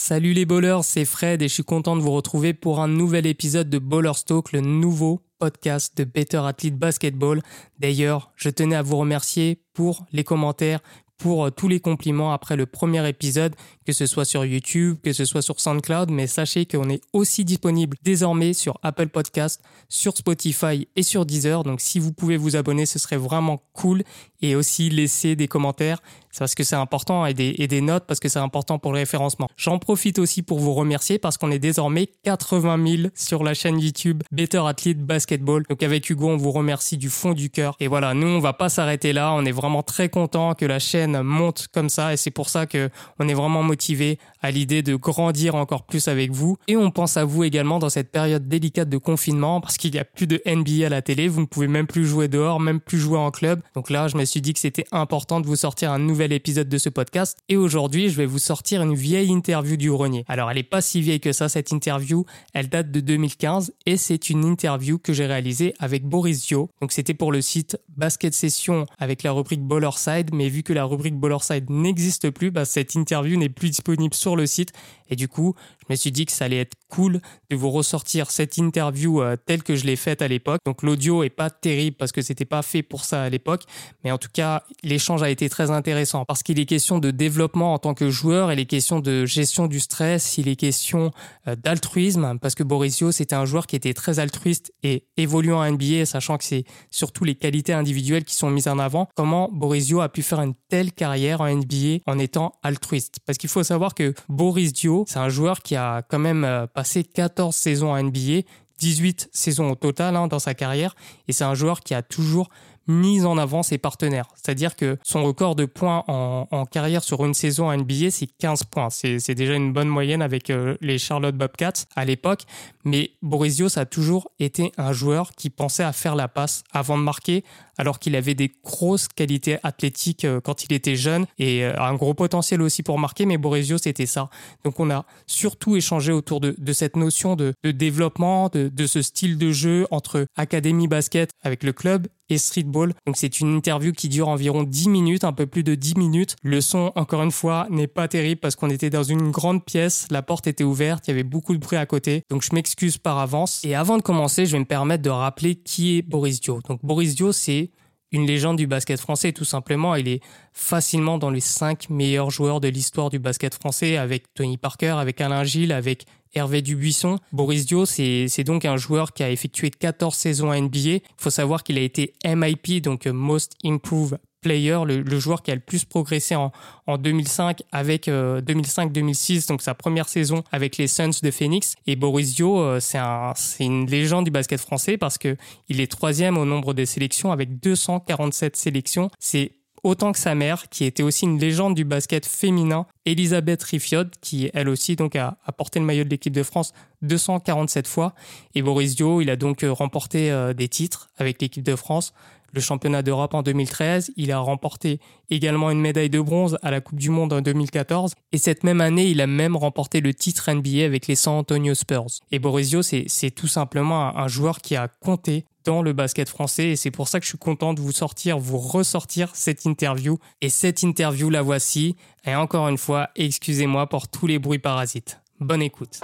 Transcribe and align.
Salut 0.00 0.32
les 0.32 0.46
bowlers, 0.46 0.84
c'est 0.84 1.04
Fred 1.04 1.42
et 1.42 1.48
je 1.48 1.54
suis 1.54 1.64
content 1.64 1.96
de 1.96 2.00
vous 2.00 2.12
retrouver 2.12 2.54
pour 2.54 2.80
un 2.80 2.86
nouvel 2.86 3.26
épisode 3.26 3.68
de 3.68 3.80
Bowlers 3.80 4.24
Talk, 4.24 4.52
le 4.52 4.60
nouveau 4.60 5.20
podcast 5.40 5.96
de 5.96 6.04
Better 6.04 6.38
Athlete 6.38 6.78
Basketball. 6.78 7.42
D'ailleurs, 7.80 8.30
je 8.36 8.48
tenais 8.48 8.76
à 8.76 8.82
vous 8.82 8.96
remercier 8.96 9.60
pour 9.74 10.06
les 10.12 10.22
commentaires, 10.22 10.78
pour 11.18 11.46
euh, 11.46 11.50
tous 11.50 11.66
les 11.66 11.80
compliments 11.80 12.32
après 12.32 12.54
le 12.54 12.64
premier 12.64 13.06
épisode, 13.08 13.56
que 13.84 13.92
ce 13.92 14.06
soit 14.06 14.24
sur 14.24 14.44
YouTube, 14.44 14.98
que 15.02 15.12
ce 15.12 15.24
soit 15.24 15.42
sur 15.42 15.60
SoundCloud, 15.60 16.10
mais 16.10 16.28
sachez 16.28 16.64
qu'on 16.64 16.88
est 16.88 17.02
aussi 17.12 17.44
disponible 17.44 17.96
désormais 18.04 18.52
sur 18.52 18.78
Apple 18.84 19.08
Podcast, 19.08 19.60
sur 19.88 20.16
Spotify 20.16 20.86
et 20.94 21.02
sur 21.02 21.26
Deezer. 21.26 21.64
Donc 21.64 21.80
si 21.80 21.98
vous 21.98 22.12
pouvez 22.12 22.36
vous 22.36 22.54
abonner, 22.54 22.86
ce 22.86 23.00
serait 23.00 23.16
vraiment 23.16 23.60
cool 23.72 24.04
et 24.40 24.54
aussi 24.56 24.90
laisser 24.90 25.36
des 25.36 25.48
commentaires 25.48 26.00
c'est 26.30 26.40
parce 26.40 26.54
que 26.54 26.64
c'est 26.64 26.76
important 26.76 27.26
et 27.26 27.34
des, 27.34 27.54
et 27.58 27.66
des 27.66 27.80
notes 27.80 28.04
parce 28.06 28.20
que 28.20 28.28
c'est 28.28 28.38
important 28.38 28.78
pour 28.78 28.92
le 28.92 28.98
référencement. 28.98 29.48
J'en 29.56 29.78
profite 29.78 30.18
aussi 30.18 30.42
pour 30.42 30.58
vous 30.58 30.74
remercier 30.74 31.18
parce 31.18 31.36
qu'on 31.36 31.50
est 31.50 31.58
désormais 31.58 32.08
80 32.24 32.86
000 32.86 33.08
sur 33.14 33.42
la 33.42 33.54
chaîne 33.54 33.80
YouTube 33.80 34.22
Better 34.30 34.62
Athlete 34.64 35.00
Basketball. 35.00 35.64
Donc 35.68 35.82
avec 35.82 36.08
Hugo, 36.08 36.28
on 36.28 36.36
vous 36.36 36.52
remercie 36.52 36.96
du 36.96 37.10
fond 37.10 37.32
du 37.32 37.50
cœur. 37.50 37.76
Et 37.80 37.88
voilà, 37.88 38.14
nous 38.14 38.26
on 38.26 38.40
va 38.40 38.52
pas 38.52 38.68
s'arrêter 38.68 39.12
là. 39.12 39.32
On 39.32 39.44
est 39.44 39.52
vraiment 39.52 39.82
très 39.82 40.08
content 40.08 40.54
que 40.54 40.64
la 40.64 40.78
chaîne 40.78 41.22
monte 41.22 41.66
comme 41.72 41.88
ça 41.88 42.12
et 42.12 42.16
c'est 42.16 42.30
pour 42.30 42.50
ça 42.50 42.66
que 42.66 42.90
on 43.18 43.28
est 43.28 43.34
vraiment 43.34 43.62
motivé 43.62 44.18
à 44.40 44.50
l'idée 44.50 44.82
de 44.82 44.94
grandir 44.94 45.54
encore 45.54 45.84
plus 45.84 46.08
avec 46.08 46.30
vous. 46.30 46.56
Et 46.68 46.76
on 46.76 46.90
pense 46.90 47.16
à 47.16 47.24
vous 47.24 47.44
également 47.44 47.78
dans 47.78 47.88
cette 47.88 48.12
période 48.12 48.48
délicate 48.48 48.88
de 48.88 48.98
confinement 48.98 49.60
parce 49.60 49.76
qu'il 49.76 49.94
y 49.94 49.98
a 49.98 50.04
plus 50.04 50.26
de 50.26 50.40
NBA 50.46 50.86
à 50.86 50.88
la 50.88 51.02
télé. 51.02 51.26
Vous 51.26 51.40
ne 51.40 51.46
pouvez 51.46 51.68
même 51.68 51.86
plus 51.86 52.06
jouer 52.06 52.28
dehors, 52.28 52.60
même 52.60 52.80
plus 52.80 52.98
jouer 52.98 53.18
en 53.18 53.30
club. 53.30 53.60
Donc 53.74 53.90
là, 53.90 54.08
je 54.08 54.16
me 54.16 54.24
suis 54.28 54.40
dit 54.40 54.52
que 54.52 54.60
c'était 54.60 54.84
important 54.92 55.40
de 55.40 55.46
vous 55.46 55.56
sortir 55.56 55.90
un 55.90 55.98
nouvel 55.98 56.32
épisode 56.32 56.68
de 56.68 56.78
ce 56.78 56.88
podcast. 56.88 57.38
Et 57.48 57.56
aujourd'hui, 57.56 58.10
je 58.10 58.16
vais 58.16 58.26
vous 58.26 58.38
sortir 58.38 58.82
une 58.82 58.94
vieille 58.94 59.30
interview 59.30 59.76
du 59.76 59.90
grenier. 59.90 60.24
Alors, 60.28 60.50
elle 60.50 60.58
est 60.58 60.62
pas 60.62 60.80
si 60.80 61.00
vieille 61.00 61.20
que 61.20 61.32
ça, 61.32 61.48
cette 61.48 61.70
interview. 61.70 62.24
Elle 62.52 62.68
date 62.68 62.90
de 62.90 63.00
2015 63.00 63.72
et 63.86 63.96
c'est 63.96 64.30
une 64.30 64.44
interview 64.44 64.98
que 64.98 65.12
j'ai 65.12 65.26
réalisée 65.26 65.74
avec 65.78 66.04
Boris 66.04 66.46
Dio. 66.46 66.70
Donc, 66.80 66.92
c'était 66.92 67.14
pour 67.14 67.32
le 67.32 67.40
site 67.40 67.78
Basket 67.96 68.34
Session 68.34 68.86
avec 68.98 69.22
la 69.22 69.32
rubrique 69.32 69.62
Ballerside. 69.62 70.34
Mais 70.34 70.48
vu 70.48 70.62
que 70.62 70.72
la 70.72 70.84
rubrique 70.84 71.18
Ballerside 71.18 71.70
n'existe 71.70 72.30
plus, 72.30 72.50
bah, 72.50 72.64
cette 72.64 72.94
interview 72.94 73.38
n'est 73.38 73.48
plus 73.48 73.70
disponible 73.70 74.14
sur 74.14 74.36
le 74.36 74.46
site. 74.46 74.72
Et 75.10 75.16
du 75.16 75.28
coup, 75.28 75.54
je 75.80 75.92
me 75.92 75.96
suis 75.96 76.12
dit 76.12 76.26
que 76.26 76.32
ça 76.32 76.44
allait 76.44 76.60
être 76.60 76.76
cool 76.88 77.20
de 77.50 77.56
vous 77.56 77.70
ressortir 77.70 78.30
cette 78.30 78.56
interview 78.56 79.22
euh, 79.22 79.36
telle 79.36 79.62
que 79.62 79.76
je 79.76 79.84
l'ai 79.84 79.96
faite 79.96 80.22
à 80.22 80.28
l'époque. 80.28 80.60
Donc 80.64 80.82
l'audio 80.82 81.22
est 81.22 81.30
pas 81.30 81.50
terrible 81.50 81.96
parce 81.96 82.12
que 82.12 82.22
c'était 82.22 82.44
pas 82.44 82.62
fait 82.62 82.82
pour 82.82 83.04
ça 83.04 83.22
à 83.22 83.28
l'époque, 83.28 83.64
mais 84.04 84.10
en 84.10 84.18
tout 84.18 84.28
cas, 84.32 84.64
l'échange 84.82 85.22
a 85.22 85.30
été 85.30 85.48
très 85.48 85.70
intéressant 85.70 86.24
parce 86.24 86.42
qu'il 86.42 86.58
est 86.58 86.66
question 86.66 86.98
de 86.98 87.10
développement 87.10 87.74
en 87.74 87.78
tant 87.78 87.94
que 87.94 88.10
joueur, 88.10 88.52
il 88.52 88.58
est 88.58 88.66
question 88.66 89.00
de 89.00 89.26
gestion 89.26 89.66
du 89.66 89.80
stress, 89.80 90.38
il 90.38 90.48
est 90.48 90.56
question 90.56 91.10
euh, 91.46 91.56
d'altruisme 91.56 92.38
parce 92.40 92.54
que 92.54 92.62
Borisio, 92.62 93.12
c'était 93.12 93.34
un 93.34 93.44
joueur 93.44 93.66
qui 93.66 93.76
était 93.76 93.94
très 93.94 94.18
altruiste 94.18 94.72
et 94.82 95.04
évoluant 95.16 95.60
à 95.60 95.70
NBA, 95.70 96.06
sachant 96.06 96.38
que 96.38 96.44
c'est 96.44 96.64
surtout 96.90 97.24
les 97.24 97.34
qualités 97.34 97.72
individuelles 97.72 98.24
qui 98.24 98.34
sont 98.34 98.50
mises 98.50 98.68
en 98.68 98.78
avant. 98.78 99.08
Comment 99.14 99.48
Borisio 99.52 100.00
a 100.00 100.08
pu 100.08 100.22
faire 100.22 100.40
une 100.40 100.54
telle 100.68 100.92
carrière 100.92 101.40
en 101.40 101.48
NBA 101.48 101.98
en 102.06 102.18
étant 102.18 102.52
altruiste? 102.62 103.18
Parce 103.26 103.38
qu'il 103.38 103.50
faut 103.50 103.62
savoir 103.62 103.94
que 103.94 104.14
Boris 104.28 104.72
Dio, 104.72 104.97
c'est 105.06 105.18
un 105.18 105.28
joueur 105.28 105.60
qui 105.60 105.76
a 105.76 106.02
quand 106.02 106.18
même 106.18 106.44
euh, 106.44 106.66
passé 106.66 107.04
14 107.04 107.54
saisons 107.54 107.92
en 107.92 108.02
NBA, 108.02 108.42
18 108.78 109.28
saisons 109.32 109.70
au 109.70 109.74
total 109.74 110.16
hein, 110.16 110.28
dans 110.28 110.38
sa 110.38 110.54
carrière, 110.54 110.94
et 111.26 111.32
c'est 111.32 111.44
un 111.44 111.54
joueur 111.54 111.80
qui 111.80 111.94
a 111.94 112.02
toujours 112.02 112.48
mis 112.88 113.24
en 113.24 113.38
avant 113.38 113.62
ses 113.62 113.78
partenaires. 113.78 114.26
C'est-à-dire 114.34 114.74
que 114.74 114.98
son 115.04 115.22
record 115.22 115.54
de 115.54 115.66
points 115.66 116.04
en, 116.08 116.66
carrière 116.66 117.04
sur 117.04 117.24
une 117.24 117.34
saison 117.34 117.68
en 117.68 117.76
NBA, 117.76 118.10
c'est 118.10 118.26
15 118.38 118.64
points. 118.64 118.88
C'est 118.90 119.34
déjà 119.34 119.54
une 119.54 119.72
bonne 119.72 119.88
moyenne 119.88 120.22
avec 120.22 120.50
euh, 120.50 120.76
les 120.80 120.98
Charlotte 120.98 121.36
Bobcats 121.36 121.84
à 121.94 122.04
l'époque. 122.04 122.42
Mais 122.84 123.10
Borisio, 123.22 123.68
ça 123.68 123.82
a 123.82 123.86
toujours 123.86 124.30
été 124.38 124.72
un 124.78 124.92
joueur 124.92 125.32
qui 125.32 125.50
pensait 125.50 125.82
à 125.82 125.92
faire 125.92 126.16
la 126.16 126.28
passe 126.28 126.64
avant 126.72 126.96
de 126.96 127.02
marquer, 127.02 127.44
alors 127.76 127.98
qu'il 127.98 128.16
avait 128.16 128.34
des 128.34 128.50
grosses 128.64 129.08
qualités 129.08 129.58
athlétiques 129.62 130.24
euh, 130.24 130.40
quand 130.40 130.64
il 130.64 130.72
était 130.72 130.96
jeune 130.96 131.26
et 131.38 131.64
euh, 131.64 131.78
un 131.78 131.94
gros 131.94 132.14
potentiel 132.14 132.62
aussi 132.62 132.82
pour 132.82 132.98
marquer. 132.98 133.26
Mais 133.26 133.36
Borisio, 133.36 133.78
c'était 133.78 134.06
ça. 134.06 134.30
Donc 134.64 134.80
on 134.80 134.90
a 134.90 135.04
surtout 135.26 135.76
échangé 135.76 136.12
autour 136.12 136.40
de, 136.40 136.54
cette 136.72 136.96
notion 136.96 137.36
de, 137.36 137.54
développement, 137.64 138.48
de, 138.48 138.68
de 138.68 138.86
ce 138.86 139.02
style 139.02 139.36
de 139.36 139.52
jeu 139.52 139.86
entre 139.90 140.26
académie 140.36 140.88
basket 140.88 141.30
avec 141.42 141.62
le 141.62 141.72
club 141.72 142.08
et 142.28 142.38
streetball. 142.38 142.94
Donc 143.06 143.16
c'est 143.16 143.40
une 143.40 143.56
interview 143.56 143.92
qui 143.92 144.08
dure 144.08 144.28
environ 144.28 144.62
10 144.62 144.88
minutes, 144.88 145.24
un 145.24 145.32
peu 145.32 145.46
plus 145.46 145.62
de 145.62 145.74
10 145.74 145.96
minutes. 145.96 146.36
Le 146.42 146.60
son, 146.60 146.92
encore 146.94 147.22
une 147.22 147.30
fois, 147.30 147.66
n'est 147.70 147.86
pas 147.86 148.08
terrible 148.08 148.40
parce 148.40 148.56
qu'on 148.56 148.70
était 148.70 148.90
dans 148.90 149.02
une 149.02 149.30
grande 149.30 149.64
pièce, 149.64 150.06
la 150.10 150.22
porte 150.22 150.46
était 150.46 150.64
ouverte, 150.64 151.08
il 151.08 151.10
y 151.10 151.14
avait 151.14 151.22
beaucoup 151.22 151.54
de 151.54 151.58
bruit 151.58 151.78
à 151.78 151.86
côté. 151.86 152.22
Donc 152.30 152.42
je 152.42 152.54
m'excuse 152.54 152.98
par 152.98 153.18
avance. 153.18 153.64
Et 153.64 153.74
avant 153.74 153.96
de 153.96 154.02
commencer, 154.02 154.46
je 154.46 154.52
vais 154.52 154.58
me 154.58 154.64
permettre 154.64 155.02
de 155.02 155.10
rappeler 155.10 155.54
qui 155.56 155.98
est 155.98 156.02
Boris 156.02 156.40
Dio. 156.40 156.60
Donc 156.68 156.84
Boris 156.84 157.14
Dio, 157.14 157.32
c'est 157.32 157.70
une 158.12 158.26
légende 158.26 158.56
du 158.56 158.66
basket 158.66 159.00
français, 159.00 159.32
tout 159.32 159.44
simplement. 159.44 159.94
Il 159.94 160.08
est 160.08 160.20
facilement 160.52 161.18
dans 161.18 161.30
les 161.30 161.40
5 161.40 161.90
meilleurs 161.90 162.30
joueurs 162.30 162.60
de 162.60 162.68
l'histoire 162.68 163.10
du 163.10 163.18
basket 163.18 163.54
français 163.54 163.96
avec 163.96 164.32
Tony 164.34 164.56
Parker, 164.56 164.94
avec 164.98 165.20
Alain 165.20 165.44
Gilles, 165.44 165.72
avec 165.72 166.06
Hervé 166.34 166.62
Dubuisson. 166.62 167.18
Boris 167.32 167.66
Dio, 167.66 167.86
c'est 167.86 168.44
donc 168.44 168.64
un 168.64 168.76
joueur 168.76 169.12
qui 169.12 169.22
a 169.22 169.30
effectué 169.30 169.70
14 169.70 170.14
saisons 170.14 170.50
à 170.50 170.60
NBA. 170.60 170.78
Il 170.78 171.02
faut 171.16 171.30
savoir 171.30 171.62
qu'il 171.62 171.78
a 171.78 171.82
été 171.82 172.14
MIP, 172.24 172.82
donc 172.82 173.06
Most 173.06 173.52
Improved 173.64 174.18
Player, 174.40 174.78
le, 174.86 175.18
joueur 175.18 175.42
qui 175.42 175.50
a 175.50 175.54
le 175.54 175.60
plus 175.60 175.84
progressé 175.84 176.36
en, 176.36 176.52
en 176.86 176.96
2005 176.96 177.62
avec 177.72 178.06
2005-2006, 178.06 179.36
euh, 179.36 179.46
donc 179.48 179.62
sa 179.62 179.74
première 179.74 180.08
saison 180.08 180.44
avec 180.52 180.76
les 180.76 180.86
Suns 180.86 181.10
de 181.22 181.30
Phoenix. 181.32 181.74
Et 181.88 181.96
Boris 181.96 182.36
Dio, 182.36 182.60
euh, 182.60 182.78
c'est 182.78 182.98
un, 182.98 183.32
une 183.58 183.86
légende 183.86 184.26
du 184.26 184.30
basket 184.30 184.60
français 184.60 184.96
parce 184.96 185.18
que 185.18 185.36
il 185.68 185.80
est 185.80 185.90
troisième 185.90 186.38
au 186.38 186.44
nombre 186.44 186.72
des 186.72 186.86
sélections 186.86 187.32
avec 187.32 187.58
247 187.58 188.54
sélections. 188.54 189.10
C'est 189.18 189.57
autant 189.88 190.12
que 190.12 190.18
sa 190.18 190.34
mère, 190.34 190.68
qui 190.68 190.84
était 190.84 191.02
aussi 191.02 191.24
une 191.24 191.38
légende 191.38 191.74
du 191.74 191.84
basket 191.84 192.26
féminin, 192.26 192.86
Elisabeth 193.06 193.62
Riffiod, 193.62 194.10
qui 194.20 194.50
elle 194.52 194.68
aussi 194.68 194.96
donc 194.96 195.16
a, 195.16 195.38
porté 195.56 195.80
le 195.80 195.86
maillot 195.86 196.04
de 196.04 196.10
l'équipe 196.10 196.32
de 196.32 196.42
France 196.42 196.74
247 197.02 197.88
fois. 197.88 198.14
Et 198.54 198.60
Boris 198.60 198.96
Dio, 198.96 199.22
il 199.22 199.30
a 199.30 199.36
donc 199.36 199.64
euh, 199.64 199.72
remporté 199.72 200.30
euh, 200.30 200.52
des 200.52 200.68
titres 200.68 201.08
avec 201.16 201.40
l'équipe 201.40 201.62
de 201.62 201.74
France, 201.74 202.12
le 202.52 202.60
championnat 202.60 203.02
d'Europe 203.02 203.34
en 203.34 203.42
2013. 203.42 204.12
Il 204.16 204.32
a 204.32 204.38
remporté 204.38 205.00
également 205.30 205.70
une 205.70 205.80
médaille 205.80 206.10
de 206.10 206.20
bronze 206.20 206.58
à 206.62 206.70
la 206.70 206.80
Coupe 206.80 206.98
du 206.98 207.10
Monde 207.10 207.32
en 207.32 207.40
2014. 207.40 208.14
Et 208.32 208.38
cette 208.38 208.64
même 208.64 208.80
année, 208.80 209.06
il 209.06 209.20
a 209.20 209.26
même 209.26 209.56
remporté 209.56 210.00
le 210.00 210.14
titre 210.14 210.50
NBA 210.50 210.84
avec 210.84 211.06
les 211.06 211.14
San 211.14 211.34
Antonio 211.34 211.74
Spurs. 211.74 212.20
Et 212.30 212.38
Boris 212.38 212.68
Dio, 212.70 212.82
c'est 212.82 213.30
tout 213.30 213.48
simplement 213.48 214.16
un 214.16 214.28
joueur 214.28 214.60
qui 214.60 214.76
a 214.76 214.88
compté 214.88 215.44
dans 215.64 215.82
le 215.82 215.92
basket 215.92 216.30
français 216.30 216.68
et 216.68 216.76
c'est 216.76 216.90
pour 216.90 217.08
ça 217.08 217.20
que 217.20 217.24
je 217.24 217.30
suis 217.30 217.38
content 217.38 217.74
de 217.74 217.80
vous 217.80 217.92
sortir, 217.92 218.38
vous 218.38 218.56
ressortir 218.56 219.30
cette 219.34 219.66
interview. 219.66 220.18
Et 220.40 220.48
cette 220.48 220.82
interview, 220.82 221.28
la 221.28 221.42
voici. 221.42 221.96
Et 222.24 222.34
encore 222.34 222.68
une 222.68 222.78
fois, 222.78 223.10
excusez-moi 223.16 223.86
pour 223.86 224.08
tous 224.08 224.26
les 224.26 224.38
bruits 224.38 224.58
parasites. 224.58 225.20
Bonne 225.40 225.62
écoute. 225.62 226.00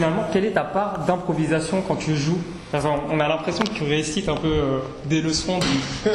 Finalement, 0.00 0.24
quelle 0.32 0.46
est 0.46 0.52
ta 0.52 0.64
part 0.64 1.00
d'improvisation 1.06 1.82
quand 1.86 1.96
tu 1.96 2.16
joues 2.16 2.38
On 2.72 3.20
a 3.20 3.28
l'impression 3.28 3.62
que 3.64 3.74
tu 3.74 3.84
récites 3.84 4.30
un 4.30 4.34
peu 4.34 4.48
euh, 4.48 4.78
des 5.04 5.20
leçons 5.20 5.58
du, 5.58 6.10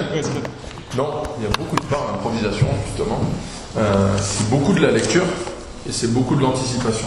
Non, 0.97 1.21
il 1.37 1.43
y 1.43 1.45
a 1.45 1.55
beaucoup 1.55 1.75
de 1.75 1.83
parts 1.83 2.07
d'improvisation, 2.11 2.65
justement. 2.87 3.19
Euh, 3.77 4.17
c'est 4.17 4.49
beaucoup 4.49 4.73
de 4.73 4.79
la 4.79 4.89
lecture 4.89 5.25
et 5.87 5.91
c'est 5.91 6.11
beaucoup 6.11 6.35
de 6.35 6.41
l'anticipation 6.41 7.05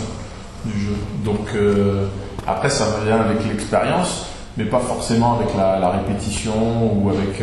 du 0.67 0.81
jeu. 0.81 0.95
Donc 1.25 1.49
euh, 1.57 2.07
après, 2.47 2.71
ça 2.71 2.85
vient 3.05 3.23
avec 3.23 3.45
l'expérience, 3.49 4.27
mais 4.57 4.65
pas 4.65 4.79
forcément 4.79 5.35
avec 5.35 5.49
la, 5.57 5.91
répétition 5.91 6.95
ou 6.95 7.11
avec, 7.11 7.43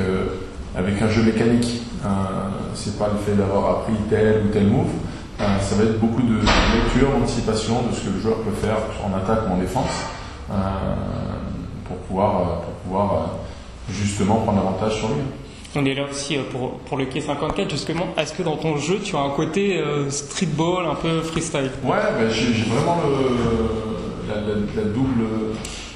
avec 0.78 1.02
un 1.02 1.10
jeu 1.10 1.24
mécanique. 1.24 1.82
Euh, 2.06 2.08
c'est 2.74 2.98
pas 2.98 3.10
le 3.12 3.18
fait 3.18 3.36
d'avoir 3.38 3.80
appris 3.80 3.96
tel 4.10 4.44
ou 4.46 4.54
tel 4.54 4.68
move. 4.68 4.88
Ça 5.38 5.76
va 5.76 5.84
être 5.84 6.00
beaucoup 6.00 6.22
de 6.22 6.36
lecture, 6.36 7.12
d'anticipation 7.12 7.84
de 7.90 7.96
ce 7.96 8.02
que 8.02 8.16
le 8.16 8.20
joueur 8.20 8.38
peut 8.38 8.52
faire 8.52 8.78
en 9.04 9.16
attaque 9.18 9.50
ou 9.50 9.54
en 9.54 9.58
défense 9.58 9.92
pour 11.86 11.98
pouvoir, 11.98 12.62
pour 12.62 12.74
pouvoir 12.84 13.30
justement 13.90 14.36
prendre 14.38 14.60
avantage 14.60 14.98
sur 14.98 15.10
lui. 15.10 15.22
On 15.78 15.86
est 15.86 15.94
là 15.94 16.06
aussi 16.10 16.38
pour, 16.52 16.80
pour 16.80 16.98
le 16.98 17.06
K54, 17.06 17.70
justement. 17.70 18.08
Est-ce 18.18 18.34
que 18.34 18.44
dans 18.44 18.56
ton 18.56 18.78
jeu, 18.78 19.00
tu 19.04 19.18
as 19.18 19.20
un 19.20 19.32
côté 19.32 19.84
streetball, 20.10 20.86
un 20.86 20.96
peu 20.96 21.22
freestyle? 21.22 21.70
Ouais, 21.84 21.98
bah, 21.98 22.30
j'ai 22.30 22.64
vraiment 22.64 23.02
le, 23.06 23.76
la, 24.28 24.84
double, 24.84 25.26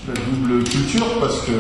la 0.07 0.13
double 0.13 0.63
culture 0.63 1.19
parce 1.19 1.41
que 1.41 1.51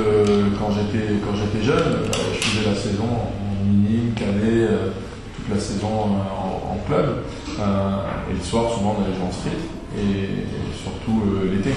quand 0.59 0.71
j'étais 0.71 1.65
jeune, 1.65 1.99
je 2.33 2.45
faisais 2.45 2.69
la 2.69 2.75
saison 2.75 3.05
en 3.05 3.65
mini, 3.65 4.11
cadet, 4.15 4.67
euh, 4.67 4.89
toute 5.35 5.55
la 5.55 5.59
saison 5.59 5.87
en, 5.87 6.77
club. 6.87 7.23
Euh, 7.59 8.31
et 8.31 8.33
le 8.33 8.41
soir, 8.41 8.71
souvent, 8.71 8.95
on 8.97 9.03
allait 9.03 9.15
jouer 9.15 9.27
en 9.27 9.31
street. 9.31 9.59
Et, 9.97 10.45
surtout 10.81 11.21
euh, 11.25 11.51
l'été. 11.55 11.71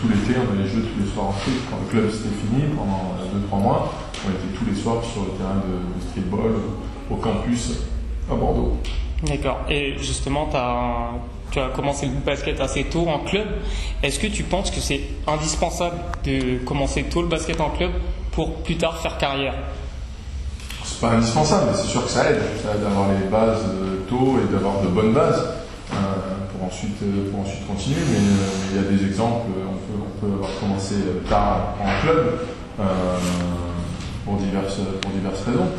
tout 0.00 0.08
l'été, 0.08 0.38
on 0.38 0.52
allait 0.52 0.68
jouer 0.68 0.82
tous 0.82 1.04
les 1.04 1.10
soirs 1.10 1.26
en 1.26 1.32
street. 1.32 1.60
Quand 1.70 1.76
le 1.82 1.90
club 1.90 2.10
c'était 2.10 2.34
fini, 2.34 2.62
pendant 2.74 3.14
2-3 3.58 3.62
mois, 3.62 3.92
on 4.24 4.30
était 4.30 4.58
tous 4.58 4.64
les 4.64 4.74
soirs 4.74 5.02
sur 5.04 5.22
le 5.22 5.30
terrain 5.30 5.56
de, 5.56 6.08
streetball 6.08 6.52
au 7.10 7.16
campus 7.16 7.72
à 8.30 8.34
Bordeaux. 8.34 8.76
D'accord. 9.24 9.60
Et 9.68 9.96
justement, 9.98 10.48
as, 10.54 11.12
tu 11.50 11.58
as 11.58 11.68
commencé 11.68 12.06
le 12.06 12.12
basket 12.24 12.60
assez 12.60 12.84
tôt 12.84 13.06
en 13.08 13.18
club. 13.18 13.46
Est-ce 14.02 14.18
que 14.18 14.26
tu 14.26 14.42
penses 14.44 14.70
que 14.70 14.80
c'est 14.80 15.00
indispensable 15.26 15.96
de 16.24 16.58
commencer 16.64 17.04
tôt 17.04 17.22
le 17.22 17.28
basket 17.28 17.60
en 17.60 17.70
club 17.70 17.90
pour 18.32 18.54
plus 18.62 18.76
tard 18.76 18.98
faire 18.98 19.18
carrière? 19.18 19.54
C'est 20.84 21.00
pas 21.00 21.10
indispensable, 21.10 21.66
mais 21.70 21.76
c'est 21.76 21.88
sûr 21.88 22.04
que 22.04 22.10
ça 22.10 22.30
aide. 22.30 22.40
Ça 22.62 22.74
aide 22.74 22.82
d'avoir 22.82 23.08
les 23.08 23.28
bases 23.28 23.64
tôt 24.08 24.38
et 24.42 24.52
d'avoir 24.52 24.82
de 24.82 24.88
bonnes 24.88 25.12
bases 25.12 25.48
euh, 25.92 25.96
pour, 26.52 26.66
ensuite, 26.66 26.98
pour 27.30 27.40
ensuite 27.40 27.66
continuer. 27.66 28.00
Mais 28.10 28.18
il 28.70 28.76
y 28.76 28.86
a 28.86 28.88
des 28.88 29.06
exemples, 29.06 29.50
on 29.50 29.76
peut, 29.76 30.02
on 30.02 30.26
peut 30.26 30.32
avoir 30.34 30.50
commencé 30.60 30.94
tard 31.28 31.74
en 31.80 32.02
club 32.02 32.40
pour, 34.24 34.36
diverses, 34.36 34.80
pour 35.00 35.10
diverses 35.10 35.42
raisons. 35.44 35.70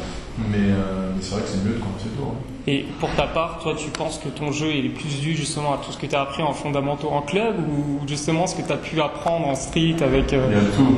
Mais, 0.52 0.74
c'est 1.20 1.32
vrai 1.32 1.42
que 1.42 1.48
c'est 1.48 1.66
mieux 1.66 1.76
de 1.76 1.80
commencer 1.80 2.10
tôt. 2.16 2.32
Hein. 2.32 2.58
Et 2.70 2.86
pour 3.00 3.10
ta 3.16 3.28
part, 3.28 3.60
toi, 3.64 3.74
tu 3.78 3.90
penses 3.92 4.20
que 4.20 4.28
ton 4.28 4.52
jeu 4.52 4.68
est 4.68 4.90
plus 4.90 5.22
dû 5.22 5.38
justement 5.38 5.74
à 5.74 5.78
tout 5.78 5.94
ce 5.94 5.98
que 5.98 6.06
tu 6.06 6.16
as 6.16 6.22
appris 6.22 6.44
en 6.44 6.52
fondamentaux 6.52 7.08
en 7.08 7.22
club 7.22 7.56
ou 7.60 8.06
justement 8.06 8.46
ce 8.46 8.58
que 8.58 8.62
tu 8.62 8.74
as 8.74 8.76
pu 8.76 9.00
apprendre 9.00 9.48
en 9.48 9.56
street 9.56 9.96
avec. 10.02 10.34
Euh, 10.34 10.48
il 10.52 10.58
y 10.58 10.60
a 10.60 10.64
tout. 10.76 10.98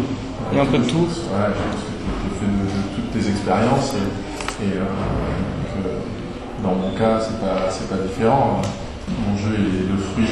Il 0.52 0.58
y 0.58 0.60
a 0.60 0.64
un 0.64 0.66
peu 0.66 0.80
de 0.80 0.90
tout. 0.90 1.08
Voilà, 1.30 1.50
je 1.50 2.40
fais 2.40 2.46
de, 2.48 2.52
de, 2.52 2.96
toutes 2.96 3.12
tes 3.12 3.30
expériences 3.30 3.94
et, 3.94 4.66
euh, 4.66 4.82
euh, 4.82 5.39
dans 6.64 6.76
mon 6.76 6.92
cas, 6.98 7.20
c'est 7.22 7.40
pas, 7.40 7.70
c'est 7.70 7.90
pas 7.90 8.02
différent. 8.04 8.62
Mon 9.08 9.38
jeu 9.38 9.56
est 9.56 9.90
le 9.90 9.98
fruit 9.98 10.26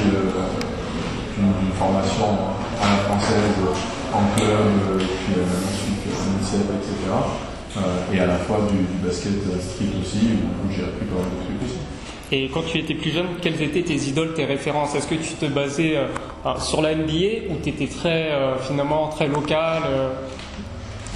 d'une 1.38 1.72
formation 1.74 2.38
à 2.82 2.90
la 2.90 2.98
française 3.06 3.58
en 4.14 4.36
club, 4.36 5.00
puis 5.00 5.36
ensuite 5.42 6.08
en 6.14 6.44
ICEP, 6.44 6.70
etc. 6.80 6.96
Euh, 7.78 8.14
et 8.14 8.20
à 8.20 8.26
la 8.26 8.38
fois 8.38 8.60
du, 8.70 9.06
basket 9.06 9.34
street 9.34 9.94
aussi, 10.02 10.30
où 10.44 10.72
j'ai 10.72 10.84
appris 10.84 11.06
pas 11.06 11.16
mal 11.16 11.26
de 11.26 11.46
trucs 11.46 11.70
aussi. 11.70 11.78
Et 12.32 12.50
quand 12.50 12.64
tu 12.64 12.80
étais 12.80 12.96
plus 12.96 13.12
jeune, 13.12 13.28
quelles 13.42 13.62
étaient 13.62 13.84
tes 13.84 13.96
idoles, 13.96 14.34
tes 14.34 14.46
références? 14.46 14.96
Est-ce 14.96 15.08
que 15.08 15.16
tu 15.16 15.34
te 15.36 15.46
basais 15.46 15.98
euh, 15.98 16.60
sur 16.60 16.82
la 16.82 16.96
NBA 16.96 17.52
ou 17.52 17.56
tu 17.64 17.70
étais 17.70 17.88
très, 17.88 18.32
euh, 18.32 18.58
finalement 18.58 19.08
très 19.08 19.28
local 19.28 19.84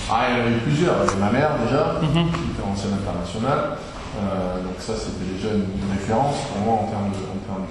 Ah, 0.10 0.28
il 0.30 0.38
y 0.38 0.42
en 0.42 0.46
avait 0.46 0.60
plusieurs. 0.64 0.96
Il 1.04 1.08
y 1.08 1.12
avait 1.12 1.20
ma 1.20 1.32
mère 1.32 1.52
déjà, 1.66 2.00
mhm. 2.02 2.32
qui 2.32 2.52
était 2.52 2.70
ancienne 2.70 2.94
internationale. 2.94 3.78
Donc 4.16 4.78
ça, 4.80 4.94
c'était 4.96 5.34
déjà 5.34 5.56
une, 5.56 5.66
référence 5.92 6.36
pour 6.52 6.66
moi 6.66 6.74
en 6.84 6.88
termes 6.88 7.12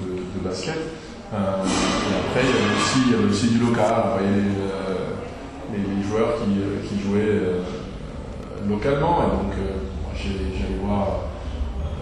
de, 0.03 0.49
basket. 0.49 0.77
et 0.77 1.37
après, 1.37 2.43
il 2.43 2.49
y 2.49 2.57
avait 2.57 2.75
aussi, 2.77 2.99
il 3.07 3.13
y 3.13 3.15
avait 3.15 3.31
aussi 3.31 3.49
du 3.49 3.59
local. 3.59 3.95
Vous 4.05 4.19
voyez, 4.19 4.43
les, 5.73 5.79
les, 5.79 6.03
joueurs 6.03 6.35
qui, 6.39 6.89
qui 6.89 7.03
jouaient 7.03 7.61
localement. 8.69 9.23
Et 9.25 9.31
donc, 9.31 9.53
euh, 9.59 9.83
j'allais 10.15 10.79
voir, 10.83 11.31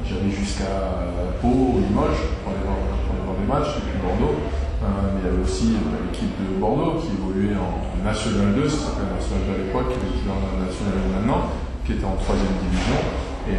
j'allais 0.05 0.31
jusqu'à 0.31 1.09
Pau, 1.41 1.81
Limoges 1.81 2.23
pour 2.43 2.53
aller 2.53 2.65
voir, 2.65 2.79
pour 3.07 3.17
voir 3.25 3.37
des 3.41 3.47
matchs, 3.49 3.79
et 3.79 3.83
puis 3.89 3.99
Bordeaux. 4.03 4.37
Euh, 4.79 4.87
mais 5.15 5.21
il 5.23 5.27
y 5.27 5.31
avait 5.33 5.43
aussi 5.43 5.75
euh, 5.75 6.07
l'équipe 6.07 6.31
de 6.39 6.61
Bordeaux 6.61 7.03
qui 7.03 7.11
évoluait 7.15 7.57
en 7.59 8.05
National 8.05 8.55
2, 8.55 8.69
ça 8.69 8.95
s'appelait 8.95 9.11
National 9.11 9.43
2 9.47 9.55
à 9.55 9.59
l'époque, 9.59 9.91
qui 9.91 10.23
est 10.23 10.31
en 10.31 10.39
National 10.63 10.95
2 11.03 11.15
maintenant, 11.19 11.43
qui 11.85 11.93
était 11.99 12.07
en 12.07 12.15
troisième 12.15 12.55
division. 12.63 13.28
Et, 13.49 13.59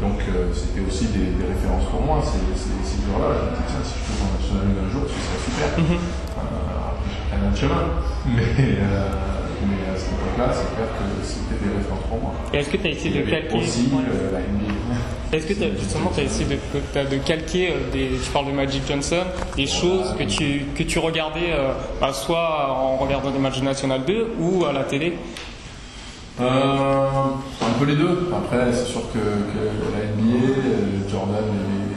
donc 0.00 0.20
c'était 0.52 0.84
aussi 0.86 1.06
des, 1.08 1.46
références 1.46 1.86
pour 1.90 2.02
moi, 2.02 2.22
ces, 2.22 2.38
ces, 2.54 3.02
joueurs-là. 3.02 3.34
Je 3.34 3.42
me 3.42 3.50
disais, 3.50 3.66
tiens, 3.66 3.82
si 3.82 3.94
je 3.98 4.04
faisais 4.06 4.22
en 4.22 4.30
National 4.36 4.66
2 4.70 4.86
un 4.86 4.90
jour, 4.92 5.02
ce 5.08 5.18
serait 5.18 5.42
super. 5.42 5.68
Mm 5.78 5.86
-hmm. 5.86 6.02
euh, 6.38 7.48
un 7.50 7.54
chemin. 7.56 7.84
Mais, 8.26 8.76
mais 9.64 9.88
à 9.92 9.96
cette 9.96 10.12
époque-là, 10.12 10.52
c'est 10.52 10.74
clair 10.74 10.88
que 10.98 11.24
c'était 11.26 11.64
des 11.64 11.76
références 11.76 12.04
pour 12.08 12.20
moi. 12.20 12.32
Et 12.52 12.58
est-ce 12.58 12.70
que 12.70 12.76
tu 12.76 12.86
as 12.86 12.90
essayé 12.90 13.22
de 13.22 13.30
calquer 13.30 13.56
aussi 13.58 13.88
euh, 13.92 14.32
la 14.32 14.40
NBA 14.40 15.36
Est-ce 15.36 15.46
que 15.46 15.64
as, 15.64 15.78
justement 15.78 16.10
tu 16.14 16.20
as 16.20 16.24
essayé 16.24 16.46
de, 16.46 17.16
de 17.16 17.16
calquer 17.22 17.70
euh, 17.70 17.90
des, 17.92 18.10
tu 18.22 18.30
parles 18.30 18.46
de 18.46 18.52
Magic 18.52 18.82
Johnson, 18.86 19.24
des 19.56 19.66
choses 19.66 20.14
que 20.18 20.24
tu, 20.24 20.66
que 20.76 20.82
tu 20.82 20.98
regardais 20.98 21.50
euh, 21.52 21.72
bah, 22.00 22.12
soit 22.12 22.70
en 22.70 22.96
regardant 22.96 23.30
des 23.30 23.38
matchs 23.38 23.60
de 23.60 23.64
National 23.64 24.02
2 24.06 24.34
ou 24.40 24.64
à 24.64 24.72
la 24.72 24.84
télé 24.84 25.08
euh, 25.14 25.55
un 26.44 27.78
peu 27.78 27.84
les 27.86 27.96
deux. 27.96 28.30
Après, 28.36 28.72
c'est 28.72 28.86
sûr 28.86 29.02
que, 29.12 29.18
que, 29.18 29.62
la 29.92 30.06
NBA, 30.12 31.08
Jordan 31.10 31.44
et 31.44 31.94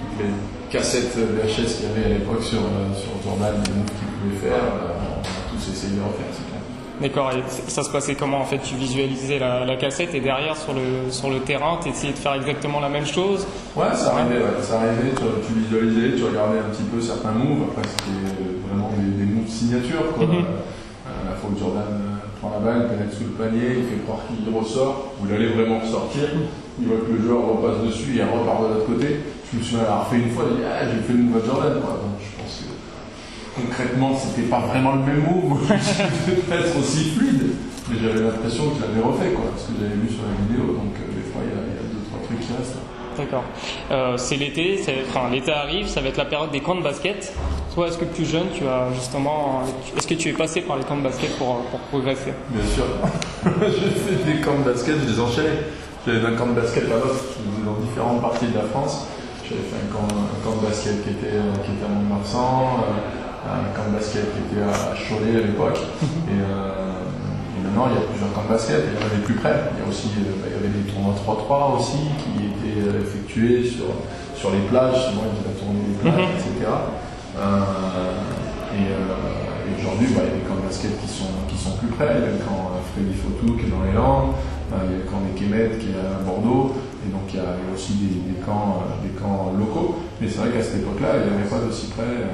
toutes 0.00 0.26
les 0.26 0.32
cassettes 0.70 1.16
VHS 1.16 1.76
qu'il 1.76 1.88
y 1.88 1.92
avait 1.92 2.04
à 2.04 2.18
l'époque 2.18 2.42
sur, 2.42 2.60
sur 2.94 3.12
Jordan, 3.24 3.54
les 3.66 3.72
moves 3.72 3.86
qu'il 3.86 4.08
pouvait 4.08 4.50
faire, 4.50 4.62
on 4.62 5.20
a 5.20 5.50
tous 5.50 5.70
essayé 5.70 5.96
de 5.96 6.02
refaire, 6.02 6.26
c'est 6.32 6.46
clair. 6.48 6.60
D'accord, 7.00 7.30
et 7.32 7.42
ça 7.46 7.82
se 7.82 7.90
passait 7.90 8.14
comment 8.14 8.40
en 8.40 8.46
fait? 8.46 8.58
Tu 8.58 8.74
visualisais 8.74 9.38
la, 9.38 9.76
cassette 9.76 10.14
et 10.14 10.20
derrière 10.20 10.56
sur 10.56 10.72
le, 10.72 11.10
sur 11.10 11.28
le 11.28 11.40
terrain, 11.40 11.78
tu 11.82 11.90
essayais 11.90 12.14
de 12.14 12.18
faire 12.18 12.32
exactement 12.34 12.80
la 12.80 12.88
même 12.88 13.04
chose? 13.04 13.46
Ouais, 13.76 13.92
ça 13.94 14.14
arrivait, 14.14 14.38
ouais, 14.38 14.62
ça 14.62 14.80
arrivait 14.80 15.12
tu, 15.14 15.52
visualisais, 15.60 16.16
tu 16.16 16.24
regardais 16.24 16.58
un 16.58 16.70
petit 16.72 16.84
peu 16.84 17.00
certains 17.00 17.32
moves, 17.32 17.68
après 17.70 17.82
c'était 17.86 18.66
vraiment 18.66 18.90
des, 18.96 19.24
moves 19.26 19.48
signature. 19.48 20.12
Quoi. 20.14 20.26
Mhm. 20.26 20.34
Euh, 20.36 21.30
la 21.30 21.36
fois 21.36 21.50
Jordan 21.58 21.84
euh, 21.84 22.15
prend 22.40 22.50
la 22.50 22.58
balle, 22.58 22.88
pénètre 22.88 23.16
sous 23.16 23.24
le 23.24 23.36
panier, 23.36 23.80
il 23.80 23.84
fait 23.84 24.02
croire 24.04 24.20
qu'il 24.28 24.54
ressort, 24.54 25.14
il 25.24 25.34
allait 25.34 25.48
vraiment 25.48 25.80
ressortir, 25.80 26.28
il 26.80 26.86
voit 26.86 26.98
que 26.98 27.12
le 27.12 27.22
joueur 27.22 27.46
repasse 27.46 27.82
dessus 27.86 28.18
et 28.18 28.22
repart 28.22 28.62
de 28.62 28.74
l'autre 28.74 28.86
côté. 28.86 29.20
Je 29.52 29.58
me 29.58 29.62
suis 29.62 29.76
refait 29.76 30.16
une 30.16 30.30
fois, 30.30 30.44
dit 30.50 30.62
Ah, 30.66 30.84
j'ai 30.84 31.00
fait 31.00 31.14
le 31.14 31.24
à 31.32 31.44
Jordan. 31.44 31.80
Quoi. 31.80 32.02
Donc, 32.02 32.18
je 32.20 32.36
pense 32.36 32.60
que 32.60 33.60
concrètement, 33.60 34.12
c'était 34.14 34.48
pas 34.48 34.60
vraiment 34.60 34.96
le 34.96 35.02
même 35.02 35.22
move, 35.22 35.64
être 35.72 36.78
aussi 36.78 37.10
fluide. 37.10 37.56
Mais 37.88 37.96
j'avais 38.02 38.20
l'impression 38.20 38.70
que 38.70 38.76
je 38.76 38.82
l'avais 38.82 39.00
refait, 39.00 39.30
quoi, 39.30 39.46
parce 39.50 39.64
que 39.64 39.72
j'avais 39.80 39.94
vu 39.94 40.10
sur 40.10 40.24
la 40.26 40.34
vidéo. 40.44 40.74
Donc, 40.74 40.92
euh, 40.98 41.14
des 41.14 41.30
fois, 41.30 41.42
il 41.46 41.54
y, 41.54 41.78
a 41.78 41.86
deux, 41.86 42.02
trois 42.10 42.20
trucs 42.26 42.40
qui 42.40 42.52
restent. 42.58 42.82
D'accord. 43.16 43.44
Euh, 43.90 44.16
c'est 44.16 44.36
l'été, 44.36 44.80
enfin, 45.08 45.30
l'été 45.30 45.52
arrive, 45.52 45.86
ça 45.86 46.00
va 46.00 46.08
être 46.08 46.16
la 46.16 46.26
période 46.26 46.50
des 46.50 46.60
camps 46.60 46.74
de 46.74 46.82
basket. 46.82 47.32
Toi, 47.76 47.88
est-ce 47.88 47.98
que 47.98 48.06
plus 48.06 48.24
jeune, 48.24 48.46
tu 48.54 48.66
as 48.66 48.88
justement. 48.94 49.60
Est-ce 49.94 50.06
que 50.06 50.14
tu 50.14 50.30
es 50.30 50.32
passé 50.32 50.62
par 50.62 50.78
les 50.78 50.84
camps 50.84 50.96
de 50.96 51.02
basket 51.02 51.36
pour, 51.36 51.60
pour 51.70 51.78
progresser? 51.92 52.32
Bien 52.48 52.64
sûr. 52.64 52.86
j'ai 53.60 53.90
fait 53.90 54.24
des 54.24 54.40
camps 54.40 54.56
de 54.56 54.72
basket, 54.72 54.96
je 55.04 55.12
les 55.12 55.20
enchaînais. 55.20 55.60
J'avais 56.06 56.24
un 56.24 56.36
camp 56.36 56.46
de 56.46 56.58
basket 56.58 56.84
à 56.84 56.96
l'autre, 56.96 57.36
dans 57.66 57.76
différentes 57.84 58.22
parties 58.22 58.46
de 58.46 58.56
la 58.56 58.64
France. 58.64 59.08
J'avais 59.44 59.60
fait 59.60 59.76
un 59.76 59.92
camp, 59.92 60.08
de 60.08 60.66
basket 60.66 61.04
qui 61.04 61.10
était, 61.10 61.36
qui 61.66 61.72
était 61.76 61.84
à 61.84 61.88
Mont-de-Marsan 61.92 62.80
un 63.46 63.76
camp 63.76 63.90
de 63.90 63.96
basket 63.96 64.24
qui 64.32 64.40
était 64.48 64.64
à 64.64 64.96
Cholet 64.96 65.36
à 65.36 65.46
l'époque. 65.46 65.78
Mhm. 66.00 66.08
Euh, 66.32 67.04
et, 67.56 67.60
maintenant, 67.60 67.92
il 67.92 67.94
y 67.94 68.02
a 68.02 68.08
plusieurs 68.08 68.32
camps 68.32 68.48
de 68.48 68.52
basket. 68.56 68.88
Il 68.88 68.96
y 68.96 69.02
en 69.02 69.06
avait 69.06 69.20
plus 69.20 69.34
près. 69.34 69.52
Il 69.52 69.82
y, 69.82 69.84
a 69.84 69.88
aussi, 69.88 70.08
euh, 70.16 70.32
bah, 70.40 70.48
il 70.48 70.54
y 70.56 70.58
avait 70.64 70.72
des 70.72 70.88
tournois 70.88 71.12
3-3 71.12 71.76
aussi 71.76 72.08
qui 72.24 72.48
étaient 72.48 72.88
euh, 72.88 73.04
effectués 73.04 73.68
sur, 73.68 73.92
sur 74.34 74.50
les 74.50 74.64
plages. 74.72 75.12
Souvent, 75.12 75.28
ils 75.28 75.44
la 75.44 75.54
tournée 75.60 75.84
des 75.84 75.98
plages, 76.00 76.24
mhm. 76.24 76.40
etc. 76.40 76.72
et, 77.36 78.92
aujourd'hui, 79.78 80.08
bah, 80.14 80.22
il 80.24 80.28
y 80.28 80.32
a 80.32 80.36
des 80.40 80.44
camps 80.48 80.56
de 80.56 80.66
basket 80.66 81.00
qui 81.00 81.08
sont, 81.08 81.32
qui 81.48 81.56
sont 81.56 81.76
plus 81.76 81.88
près. 81.88 82.16
Il 82.18 82.22
y 82.22 82.28
a 82.28 82.32
le 82.32 82.38
camp 82.38 82.70
Freddy 82.92 83.14
Fotou 83.14 83.56
qui 83.56 83.66
est 83.66 83.70
dans 83.70 83.84
les 83.84 83.92
Landes. 83.92 84.32
il 84.84 84.90
y 84.90 84.94
a 84.94 84.98
le 84.98 85.04
camp 85.04 85.20
des 85.20 85.38
Kemet 85.38 85.78
qui 85.78 85.90
est 85.90 86.00
à 86.00 86.22
Bordeaux. 86.24 86.74
Et 87.06 87.12
donc, 87.12 87.22
il 87.32 87.36
y 87.36 87.40
a 87.40 87.54
aussi 87.74 87.94
des, 87.94 88.32
des 88.32 88.40
camps, 88.40 88.82
des 89.02 89.10
camps 89.20 89.52
locaux. 89.58 89.96
Mais 90.20 90.28
c'est 90.28 90.38
vrai 90.38 90.50
qu'à 90.50 90.62
cette 90.62 90.82
époque-là, 90.82 91.08
il 91.22 91.32
n'y 91.32 91.38
avait 91.38 91.50
pas 91.50 91.58
d'aussi 91.58 91.88
près. 91.88 92.26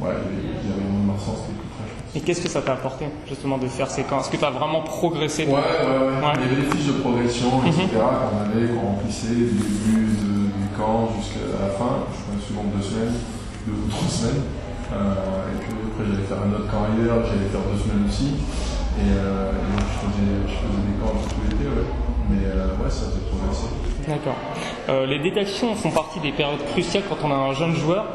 Ouais, 0.00 0.14
il 0.30 0.70
y 0.70 0.72
avait 0.72 0.86
mon 0.88 1.12
Marsan, 1.12 1.34
c'était 1.34 1.58
plus 1.58 1.68
près. 1.74 1.78
Et 2.14 2.20
qu'est-ce 2.20 2.40
que 2.40 2.48
ça 2.48 2.62
t'a 2.62 2.74
apporté 2.74 3.06
justement 3.26 3.58
de 3.58 3.66
faire 3.66 3.90
ces 3.90 4.04
camps? 4.04 4.20
Est-ce 4.20 4.30
que 4.30 4.36
tu 4.36 4.44
as 4.44 4.50
vraiment 4.50 4.82
progressé 4.82 5.44
ouais, 5.44 5.52
ouais, 5.52 5.58
ouais, 5.58 6.32
Il 6.36 6.40
y 6.40 6.44
avait 6.44 6.62
des 6.62 6.70
fiches 6.70 6.86
de 6.86 7.00
progression, 7.00 7.48
etc. 7.66 7.82
Mhm. 7.82 7.98
qu'on 7.98 8.58
avait, 8.58 8.68
qu'on 8.68 8.86
remplissait 8.86 9.34
du 9.34 9.58
début 9.58 10.06
du 10.06 10.68
camp 10.76 11.10
jusqu'à 11.18 11.50
la 11.60 11.70
fin. 11.70 12.06
Je 12.14 12.22
crois 12.22 12.46
souvent 12.46 12.64
deux 12.74 12.82
semaines, 12.82 13.14
deux 13.68 13.84
ou 13.84 13.90
trois 13.92 14.08
semaines. 14.08 14.42
Euh, 14.88 15.52
et 15.52 15.56
puis 15.60 15.76
après, 15.76 16.04
j'allais 16.08 16.24
faire 16.24 16.40
un 16.40 16.52
autre 16.56 16.70
camp 16.72 16.88
ailleurs, 16.88 17.20
j'allais 17.28 17.52
faire 17.52 17.64
deux 17.68 17.76
semaines 17.76 18.08
aussi. 18.08 18.40
Et, 18.96 19.12
euh, 19.12 19.52
donc, 19.52 19.84
je 19.84 19.96
faisais, 20.08 20.32
je 20.48 20.56
faisais, 20.56 20.82
des 20.88 20.96
camps 20.96 21.12
tout 21.12 21.44
l'été, 21.44 21.68
ouais. 21.68 21.88
Mais 22.30 22.44
euh, 22.48 22.80
ouais, 22.80 22.90
ça 22.90 23.12
faisait 23.12 23.28
progresser. 23.28 23.68
D'accord. 24.08 24.36
Euh, 24.88 25.04
les 25.04 25.18
détections 25.18 25.74
font 25.74 25.90
partie 25.90 26.20
des 26.20 26.32
périodes 26.32 26.64
cruciales 26.72 27.04
quand 27.08 27.18
on 27.24 27.30
a 27.30 27.34
un 27.34 27.52
jeune 27.52 27.76
joueur. 27.76 28.06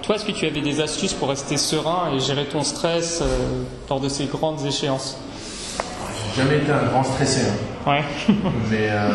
Toi, 0.00 0.16
est-ce 0.16 0.24
que 0.24 0.32
tu 0.32 0.46
avais 0.46 0.62
des 0.62 0.80
astuces 0.80 1.12
pour 1.12 1.28
rester 1.28 1.56
serein 1.56 2.10
et 2.14 2.18
gérer 2.18 2.46
ton 2.46 2.64
stress 2.64 3.20
euh, 3.20 3.26
lors 3.88 4.00
de 4.00 4.08
ces 4.08 4.24
grandes 4.26 4.64
échéances? 4.64 5.18
J'ai 6.34 6.42
jamais 6.42 6.56
été 6.56 6.72
un 6.72 6.84
grand 6.86 7.04
stressé. 7.04 7.42
Hein. 7.46 7.90
Ouais. 7.90 8.02
mais, 8.70 8.88
euh, 8.90 9.08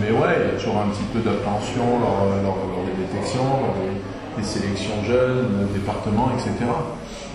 mais 0.00 0.10
ouais, 0.10 0.36
il 0.40 0.54
y 0.54 0.56
a 0.56 0.58
toujours 0.58 0.78
un 0.78 0.88
petit 0.88 1.04
peu 1.12 1.20
d'appréhension 1.20 2.00
lors, 2.00 2.56
des 2.86 3.04
détections, 3.04 3.44
lors 3.44 3.74
des, 3.74 4.00
sélections 4.42 5.02
jeunes, 5.04 5.68
départements, 5.72 6.30
etc. 6.34 6.52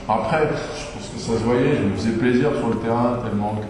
Après, 0.08 0.50
je 0.50 0.94
pense 0.94 1.10
que 1.10 1.20
ça 1.20 1.40
se 1.40 1.44
voyait, 1.44 1.78
je 1.78 1.84
me 1.84 1.96
faisais 1.96 2.18
plaisir 2.18 2.50
sur 2.60 2.70
le 2.70 2.76
terrain 2.78 3.20
tellement 3.24 3.56
que 3.56 3.66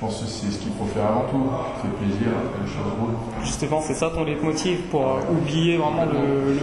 je 0.00 0.06
pense 0.06 0.22
que 0.22 0.26
c'est 0.26 0.50
ce 0.50 0.58
qu'il 0.58 0.72
faut 0.72 0.86
faire 0.86 1.04
avant 1.04 1.26
tout. 1.30 1.44
Fait 1.82 1.88
plaisir, 2.02 2.32
les 2.32 2.66
choses 2.66 2.92
roulent. 2.98 3.44
Justement, 3.44 3.82
c'est 3.82 3.92
ça 3.92 4.08
ton 4.08 4.24
leitmotiv 4.24 4.78
pour 4.90 5.02
euh, 5.02 5.20
oublier 5.30 5.76
vraiment 5.76 6.06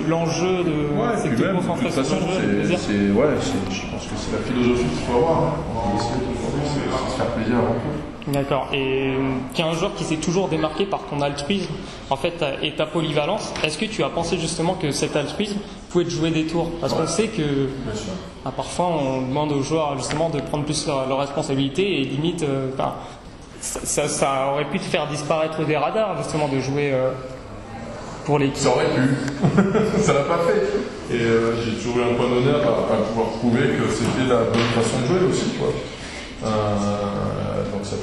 l'enjeu 0.10 0.64
de. 0.64 0.98
Ouais, 0.98 1.14
c'est 1.18 1.30
de 1.30 1.36
toute 1.36 1.92
façon, 1.92 2.18
c'est, 2.18 3.12
ouais, 3.12 3.28
je 3.70 3.92
pense 3.92 4.06
que 4.08 4.16
c'est 4.18 4.32
la 4.32 4.42
philosophie 4.44 4.90
qu'il 4.90 5.06
faut 5.06 5.18
avoir. 5.20 5.38
Hein. 5.38 5.54
c'est 6.00 7.12
se 7.12 7.16
faire 7.16 7.28
plaisir 7.28 7.58
avant 7.58 7.76
tout. 7.76 8.17
D'accord. 8.28 8.68
Et 8.74 9.14
tu 9.54 9.62
es 9.62 9.64
un 9.64 9.74
joueur 9.74 9.96
qui 9.96 10.04
s'est 10.04 10.18
toujours 10.18 10.50
démarqué 10.50 10.86
par 10.86 11.02
ton 11.10 11.22
altruisme 11.22 11.72
en 12.10 12.18
fait, 12.18 12.44
et 12.62 12.74
ta 12.76 12.86
polyvalence. 12.86 13.54
Est-ce 13.64 13.78
que 13.78 13.86
tu 13.86 14.04
as 14.04 14.10
pensé 14.10 14.38
justement 14.38 14.74
que 14.74 14.92
cet 14.92 15.16
altruisme 15.16 15.60
pouvait 15.90 16.06
te 16.06 16.10
jouer 16.10 16.32
des 16.32 16.46
tours? 16.46 16.70
Parce 16.82 16.94
qu'on 16.94 17.08
sait 17.08 17.28
que 17.28 17.70
ah, 18.46 18.52
parfois 18.56 18.88
on 18.88 19.22
demande 19.22 19.52
aux 19.52 19.62
joueurs 19.62 19.98
justement 19.98 20.30
de 20.30 20.40
prendre 20.42 20.66
plus 20.66 20.88
leurs 20.88 21.20
responsabilités 21.20 22.02
et 22.02 22.06
limite, 22.06 22.44
euh, 22.44 22.70
ça, 23.62 24.08
ça, 24.08 24.52
aurait 24.52 24.70
pu 24.70 24.80
te 24.80 24.86
faire 24.86 25.08
disparaître 25.08 25.66
des 25.66 25.78
radars 25.78 26.18
justement 26.18 26.48
de 26.48 26.60
jouer 26.60 26.92
euh, 26.94 27.12
pour 28.26 28.40
l'équipe. 28.40 28.58
Ça 28.58 28.70
aurait 28.70 28.86
pu. 28.86 30.00
ça 30.02 30.14
l'a 30.14 30.22
pas 30.22 30.40
fait. 30.48 31.16
Et 31.16 31.22
euh, 31.22 31.56
j'ai 31.64 31.78
toujours 31.78 31.98
eu 32.00 32.12
un 32.12 32.16
point 32.16 32.28
d'honneur 32.28 32.62
à, 32.62 32.96
pouvoir 33.08 33.28
prouver 33.40 33.62
que 33.62 33.90
c'était 33.90 34.30
la 34.30 34.44
bonne 34.44 34.62
façon 34.76 35.02
de 35.02 35.08
jouer 35.08 35.30
aussi. 35.30 35.52
Quoi. 35.58 35.70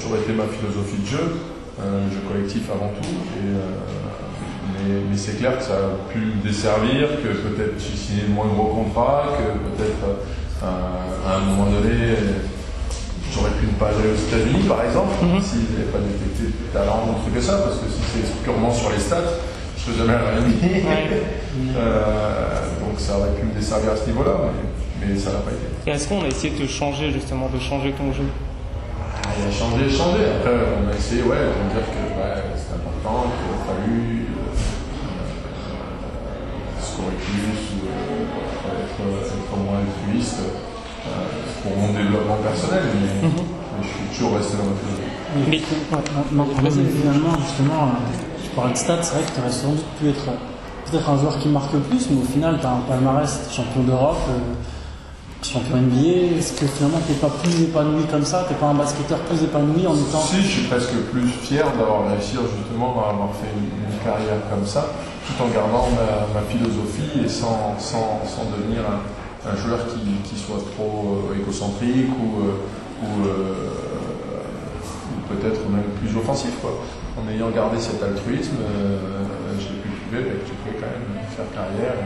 Toujours 0.05 0.19
été 0.19 0.33
ma 0.33 0.45
philosophie 0.45 1.01
de 1.01 1.07
jeu, 1.09 1.41
un 1.81 2.13
jeu 2.13 2.21
collectif 2.29 2.69
avant 2.69 2.93
tout. 2.93 3.09
Et, 3.41 5.01
mais, 5.09 5.17
c'est 5.17 5.39
clair 5.39 5.57
que 5.57 5.65
ça 5.65 5.77
a 5.77 6.13
pu 6.13 6.19
me 6.19 6.43
desservir, 6.45 7.09
que 7.23 7.29
peut-être 7.29 7.81
j'ai 7.81 7.97
signé 7.97 8.23
de 8.29 8.33
moins 8.33 8.47
gros 8.47 8.85
contrats, 8.85 9.33
que 9.39 9.57
peut-être 9.73 10.05
euh, 10.63 11.27
à 11.27 11.37
un 11.37 11.41
moment 11.41 11.71
donné, 11.71 12.21
j'aurais 13.33 13.53
pu 13.53 13.67
ne 13.67 13.73
pas 13.81 13.89
aller 13.89 14.13
aux 14.13 14.21
États-Unis 14.29 14.69
par 14.69 14.85
exemple, 14.85 15.15
mm 15.23 15.39
-hmm. 15.39 15.43
s'ils 15.43 15.73
n'avaient 15.73 15.93
pas 15.97 16.05
détecté 16.05 16.45
de 16.53 16.69
talent 16.77 17.01
ou 17.09 17.23
truc 17.23 17.35
que 17.35 17.41
ça, 17.41 17.57
parce 17.65 17.79
que 17.81 17.89
si 17.89 18.01
c'est 18.13 18.43
purement 18.45 18.73
sur 18.75 18.91
les 18.93 19.01
stats, 19.01 19.33
je 19.79 19.83
ne 19.83 19.87
peux 19.87 19.97
jamais 20.01 20.19
rien 20.21 20.43
dire. 20.49 20.61
euh, 21.77 22.05
donc 22.83 22.95
ça 22.99 23.13
aurait 23.17 23.35
pu 23.39 23.43
me 23.47 23.55
desservir 23.59 23.93
à 23.93 23.97
ce 23.97 24.07
niveau-là, 24.11 24.35
mais, 25.01 25.17
ça 25.17 25.31
n'a 25.35 25.41
pas 25.47 25.53
été. 25.57 25.67
est-ce 25.91 26.09
qu'on 26.09 26.23
a 26.27 26.29
essayé 26.35 26.53
de 26.63 26.67
changer 26.67 27.11
justement, 27.19 27.49
de 27.57 27.61
changer 27.71 27.93
ton 28.01 28.13
jeu? 28.13 28.29
Il 29.37 29.49
a 29.49 29.51
changé, 29.51 29.91
changé. 29.91 30.23
Après, 30.39 30.55
on 30.55 30.89
a 30.91 30.95
essayé, 30.95 31.23
ouais, 31.23 31.43
de 31.51 31.67
dire 31.75 31.87
que 31.91 32.03
ouais, 32.15 32.39
c'est 32.55 32.75
important, 32.75 33.33
qu'il 33.35 33.51
a 33.51 33.61
fallu 33.67 34.27
scorer 36.81 37.17
plus 37.19 37.59
ou 37.75 37.91
euh, 37.91 38.79
être, 38.85 39.01
être, 39.27 39.57
moins 39.59 39.81
altruiste 39.83 40.39
euh, 40.39 41.11
pour 41.63 41.77
mon 41.77 41.93
développement 41.93 42.37
personnel, 42.37 42.85
mais, 42.95 43.29
mm 43.29 43.33
-hmm. 43.33 43.45
mais 43.75 43.83
je 43.83 43.89
suis 43.89 44.07
toujours 44.15 44.37
resté 44.39 44.57
dans 44.57 44.69
ma 44.71 44.77
philosophie. 44.79 45.15
Mais, 45.35 45.61
mais 46.71 46.91
finalement, 47.01 47.35
justement, 47.45 47.83
tu 48.43 48.51
parlais 48.55 48.73
de 48.73 48.79
stats, 48.79 49.03
c'est 49.03 49.15
vrai 49.15 49.25
que 49.27 49.33
tu 49.35 49.41
aurais 49.41 49.51
sans 49.51 49.73
doute 49.73 49.91
pu 49.99 50.09
être 50.15 50.27
peut-être 50.87 51.09
un 51.11 51.19
joueur 51.19 51.39
qui 51.41 51.49
marque 51.49 51.77
plus, 51.89 52.03
mais 52.11 52.23
au 52.23 52.29
final, 52.35 52.59
tu 52.61 52.67
as 52.67 52.71
un 52.71 52.85
palmarès 52.89 53.33
champion 53.51 53.83
d'Europe, 53.83 54.25
euh, 54.31 54.39
champion 55.45 55.77
NBA. 55.77 56.39
Est-ce 56.39 56.53
que 56.59 56.67
finalement, 56.67 56.99
tu 57.07 57.13
n'es 57.13 57.19
pas 57.19 57.31
plus 57.43 57.63
épanoui 57.63 58.05
comme 58.11 58.25
ça? 58.25 58.45
Tu 58.49 58.55
n'es 58.55 58.61
pas 58.61 58.67
un 58.67 58.75
basketteur 58.75 59.19
plus 59.21 59.43
épanoui 59.43 59.87
en 59.87 59.95
étant. 59.95 60.21
Si, 60.21 60.41
je 60.41 60.49
suis 60.49 60.67
presque 60.67 60.95
plus 61.13 61.29
fier 61.29 61.65
d'avoir 61.77 62.09
réussi 62.09 62.37
justement 62.57 63.05
à 63.05 63.11
avoir 63.11 63.31
fait 63.37 63.53
une, 63.53 63.85
carrière 64.05 64.37
comme 64.51 64.67
ça, 64.67 64.93
tout 65.27 65.43
en 65.43 65.49
gardant 65.49 65.89
ma, 66.35 66.43
philosophie 66.43 67.25
et 67.25 67.29
sans, 67.29 67.75
sans, 67.79 68.21
sans 68.27 68.45
devenir 68.53 68.83
un, 68.85 69.57
joueur 69.57 69.81
qui, 69.87 70.29
qui, 70.29 70.39
soit 70.39 70.61
trop 70.77 71.25
euh, 71.33 71.41
égocentrique 71.41 72.11
ou, 72.13 72.45
euh, 72.45 72.61
euh, 73.25 73.65
ou 75.09 75.33
peut-être 75.33 75.61
même 75.71 75.89
plus 76.03 76.15
offensif. 76.19 76.53
En 77.17 77.31
ayant 77.33 77.49
gardé 77.49 77.81
cet 77.81 78.03
altruisme, 78.03 78.61
j'ai 79.59 79.73
pu 79.81 79.89
prouver 79.89 80.25
que 80.25 80.45
tu 80.45 80.53
pouvais 80.61 80.77
quand 80.77 80.93
même 80.93 81.25
faire 81.33 81.49
carrière 81.55 81.97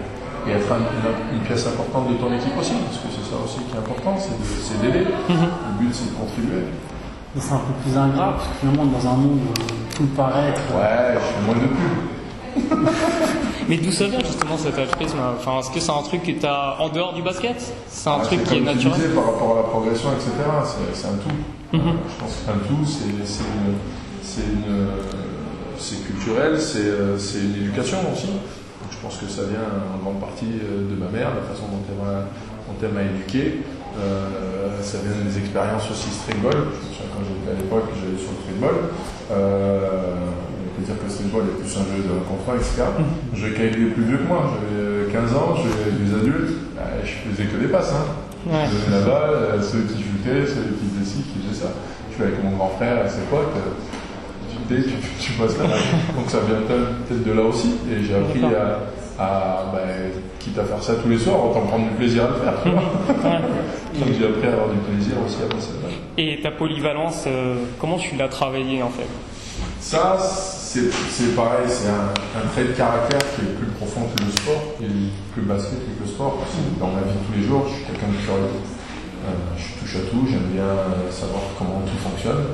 être 0.52 0.71
un, 0.73 0.78
une, 0.78 1.38
une, 1.38 1.45
pièce 1.45 1.67
importante 1.67 2.09
de 2.11 2.14
ton 2.14 2.33
équipe 2.33 2.57
aussi, 2.59 2.73
parce 2.85 2.99
que 2.99 3.09
c'est 3.11 3.26
ça 3.31 3.37
aussi 3.45 3.59
qui 3.67 3.75
est 3.75 3.78
important, 3.78 4.17
c'est 4.19 4.81
d'aider. 4.81 5.05
Mm 5.28 5.35
-hmm. 5.35 5.50
Le 5.67 5.73
but 5.78 5.93
c'est 5.95 6.09
de 6.11 6.17
contribuer. 6.23 6.64
Mais 7.35 7.40
c'est 7.45 7.55
un 7.55 7.64
peu 7.69 7.75
plus 7.83 7.95
ingrat, 7.97 8.31
parce 8.37 8.49
que 8.49 8.55
finalement 8.61 8.87
dans 8.97 9.05
un 9.12 9.17
monde 9.23 9.40
où 9.49 9.52
tout 9.97 10.09
paraît 10.17 10.49
être... 10.52 10.67
Ouais, 10.76 11.14
je 11.14 11.26
fais 11.31 11.43
moins 11.47 11.59
de 11.62 11.69
pub. 11.76 11.95
Mais 13.69 13.76
d'où 13.76 13.93
ça 13.93 14.07
vient 14.07 14.21
justement 14.21 14.57
cet 14.57 14.78
altruisme? 14.78 15.19
Enfin, 15.37 15.59
est-ce 15.61 15.71
que 15.71 15.81
c'est 15.81 15.93
un 15.93 16.02
truc 16.02 16.23
que 16.23 16.33
tu 16.33 16.47
as 16.47 16.81
en 16.81 16.88
dehors 16.88 17.12
du 17.12 17.23
basket? 17.23 17.59
C'est 17.87 18.09
un 18.09 18.19
ah, 18.23 18.25
truc 18.25 18.43
qui 18.45 18.57
est 18.57 18.61
naturel? 18.61 18.97
disais, 18.99 19.14
Par 19.14 19.26
rapport 19.26 19.52
à 19.52 19.57
la 19.57 19.67
progression, 19.75 20.09
etc., 20.17 20.31
c'est 20.95 21.09
un 21.09 21.19
tout. 21.23 21.37
Mm 21.76 21.81
-hmm. 21.81 21.97
Je 22.11 22.17
pense 22.21 22.33
que 22.35 22.38
c'est 22.45 22.50
un 22.57 22.62
tout, 22.69 22.83
c'est 25.78 26.00
culturel, 26.07 26.52
c'est 26.61 27.40
une 27.47 27.57
éducation 27.62 27.99
aussi. 28.12 28.31
Je 28.90 28.97
pense 29.02 29.16
que 29.18 29.26
ça 29.26 29.42
vient 29.45 29.68
en 29.95 29.99
grande 30.02 30.21
partie 30.21 30.47
de 30.49 30.97
ma 30.97 31.11
mère, 31.11 31.30
la 31.35 31.42
façon 31.42 31.68
dont 31.71 31.85
elle 31.87 32.92
m'a, 32.92 33.02
éduqué. 33.02 33.62
Euh, 33.99 34.83
ça 34.83 34.99
vient 34.99 35.12
des 35.25 35.38
expériences 35.38 35.90
aussi 35.90 36.11
streetball. 36.11 36.54
Quand 36.54 37.23
j'étais 37.25 37.50
à 37.50 37.59
l'époque, 37.59 37.90
j'allais 37.97 38.18
sur 38.18 38.33
le 38.33 38.40
streetball. 38.42 38.76
Euh, 39.33 40.30
dire 40.78 40.99
que 40.99 41.04
le 41.04 41.11
streetball 41.11 41.42
est 41.42 41.59
plus 41.59 41.73
un 41.76 41.85
jeu 41.90 42.02
de 42.07 42.14
contrat, 42.26 42.54
etc. 42.57 42.87
Je 43.35 43.47
avec 43.47 43.76
les 43.76 43.90
plus 43.90 44.04
vieux 44.04 44.18
que 44.18 44.28
moi. 44.28 44.50
J'avais 44.54 45.12
15 45.12 45.35
ans, 45.35 45.57
je 45.57 45.68
vais 45.68 45.90
avec 45.90 45.99
des 46.04 46.14
adultes. 46.14 46.54
Je 47.04 47.30
faisais 47.30 47.49
que 47.49 47.57
des 47.57 47.68
passes. 47.68 47.92
Hein. 47.92 48.07
Ouais. 48.47 48.66
Je 48.71 48.87
donnais 48.87 49.00
la 49.00 49.07
balle, 49.07 49.62
ceux 49.62 49.83
qui 49.90 50.02
shootaient, 50.02 50.47
ceux 50.47 50.75
qui 50.78 50.87
faisaient 50.88 51.11
ci, 51.11 51.23
qui 51.23 51.38
faisaient 51.42 51.66
ça. 51.66 51.73
Je 52.11 52.14
suis 52.14 52.23
avec 52.23 52.42
mon 52.42 52.57
grand 52.57 52.71
frère 52.78 53.04
et 53.04 53.09
ses 53.09 53.26
potes. 53.30 53.54
Tu, 54.69 54.83
tu, 54.83 54.93
tu 55.21 55.33
passes 55.33 55.59
là. 55.59 55.65
Donc 56.17 56.29
ça 56.29 56.38
vient 56.41 56.61
peut-être 56.67 57.25
de 57.25 57.33
là 57.33 57.43
aussi. 57.43 57.75
Et 57.91 58.05
j'ai 58.05 58.15
appris 58.15 58.43
à, 58.55 59.23
à 59.23 59.65
bah, 59.73 59.81
quitte 60.38 60.59
à 60.59 60.65
faire 60.65 60.83
ça 60.83 60.95
tous 61.03 61.09
les 61.09 61.19
soirs, 61.19 61.50
autant 61.50 61.61
prendre 61.62 61.88
du 61.88 61.95
plaisir 61.97 62.25
à 62.25 62.29
le 62.29 62.35
faire. 62.35 62.55
Tu 62.62 62.71
vois 62.71 63.33
Donc 63.95 64.15
j'ai 64.19 64.27
appris 64.27 64.49
à 64.49 64.53
avoir 64.53 64.69
du 64.69 64.79
plaisir 64.79 65.15
aussi 65.25 65.38
à 65.43 65.55
passer 65.55 65.73
là. 65.83 65.88
Et 66.17 66.41
ta 66.41 66.50
polyvalence, 66.50 67.25
euh, 67.27 67.57
comment 67.81 67.97
tu 67.97 68.17
l'as 68.17 68.29
travaillée 68.29 68.83
en 68.83 68.91
fait? 68.91 69.07
Ça, 69.81 70.19
c'est 70.19 71.35
pareil, 71.35 71.67
c'est 71.69 71.88
un, 71.88 72.12
un, 72.38 72.47
trait 72.53 72.65
de 72.65 72.73
caractère 72.73 73.21
qui 73.35 73.43
est 73.43 73.55
plus 73.55 73.69
profond 73.79 74.03
que 74.15 74.23
le 74.25 74.31
sport, 74.31 74.77
qui 74.79 74.85
est 74.85 75.33
plus 75.33 75.43
basket 75.43 75.79
que 75.79 76.03
le 76.05 76.09
sport. 76.09 76.38
Dans 76.79 76.88
ma 76.88 77.00
vie 77.00 77.15
de 77.15 77.25
tous 77.27 77.41
les 77.41 77.47
jours, 77.47 77.65
je 77.69 77.75
suis 77.75 77.85
quelqu'un 77.85 78.09
de 78.09 78.25
curieux. 78.25 78.53
Euh, 79.27 79.31
je 79.57 79.81
touche 79.81 79.97
à 79.97 80.11
tout, 80.11 80.27
j'aime 80.29 80.50
bien 80.53 80.69
savoir 81.11 81.43
comment 81.59 81.81
tout 81.87 81.99
fonctionne. 81.99 82.45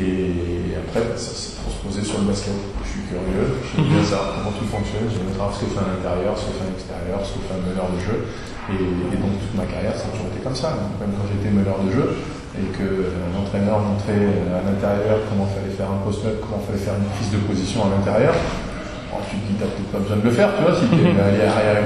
Et 0.00 0.72
après, 0.72 1.04
ça, 1.20 1.36
c'est 1.36 1.60
pour 1.60 1.68
se 1.68 1.80
poser 1.84 2.00
sur 2.00 2.24
le 2.24 2.32
basket. 2.32 2.56
Je 2.80 2.88
suis 2.88 3.04
curieux, 3.12 3.60
j'aime 3.76 3.92
bien 3.92 4.00
savoir 4.00 4.40
comment 4.40 4.56
tout 4.56 4.64
fonctionne, 4.64 5.04
j'aime 5.12 5.28
bien 5.28 5.36
savoir 5.36 5.52
ce 5.52 5.60
que 5.60 5.68
fait 5.68 5.84
à 5.84 5.88
l'intérieur, 5.92 6.32
ce 6.32 6.48
que 6.48 6.54
fait 6.56 6.64
à 6.64 6.70
l'extérieur, 6.72 7.18
ce 7.20 7.30
que 7.36 7.42
fait 7.44 7.56
un 7.56 7.64
meneur 7.68 7.88
de 7.92 8.00
jeu. 8.00 8.16
Et, 8.72 8.80
et, 8.80 9.16
donc 9.20 9.36
toute 9.36 9.52
ma 9.52 9.68
carrière, 9.68 9.92
ça 9.92 10.08
a 10.08 10.12
toujours 10.16 10.32
été 10.32 10.40
comme 10.40 10.56
ça. 10.56 10.80
Donc, 10.80 10.96
même 10.96 11.12
quand 11.12 11.28
j'étais 11.28 11.52
meneur 11.52 11.76
de 11.84 11.92
jeu, 11.92 12.06
et 12.56 12.68
que 12.76 13.12
l'entraîneur 13.32 13.80
montrait 13.80 14.28
à 14.52 14.60
l'intérieur 14.64 15.24
comment 15.28 15.48
il 15.48 15.54
fallait 15.56 15.76
faire 15.76 15.88
un 15.88 16.00
post-up, 16.04 16.36
comment 16.40 16.60
il 16.60 16.66
fallait 16.68 16.84
faire 16.84 16.96
une 16.96 17.08
prise 17.16 17.32
de 17.32 17.40
position 17.48 17.88
à 17.88 17.96
l'intérieur. 17.96 18.36
Bon, 19.12 19.20
tu 19.28 19.40
te 19.40 19.44
dis, 19.44 19.56
t'as 19.56 19.68
peut-être 19.72 19.92
pas 19.92 20.00
besoin 20.04 20.20
de 20.20 20.26
le 20.28 20.32
faire, 20.32 20.48
tu 20.56 20.60
vois, 20.64 20.72
si 20.76 20.84
tu 20.88 21.00
es 21.00 21.16
arrière 21.16 21.84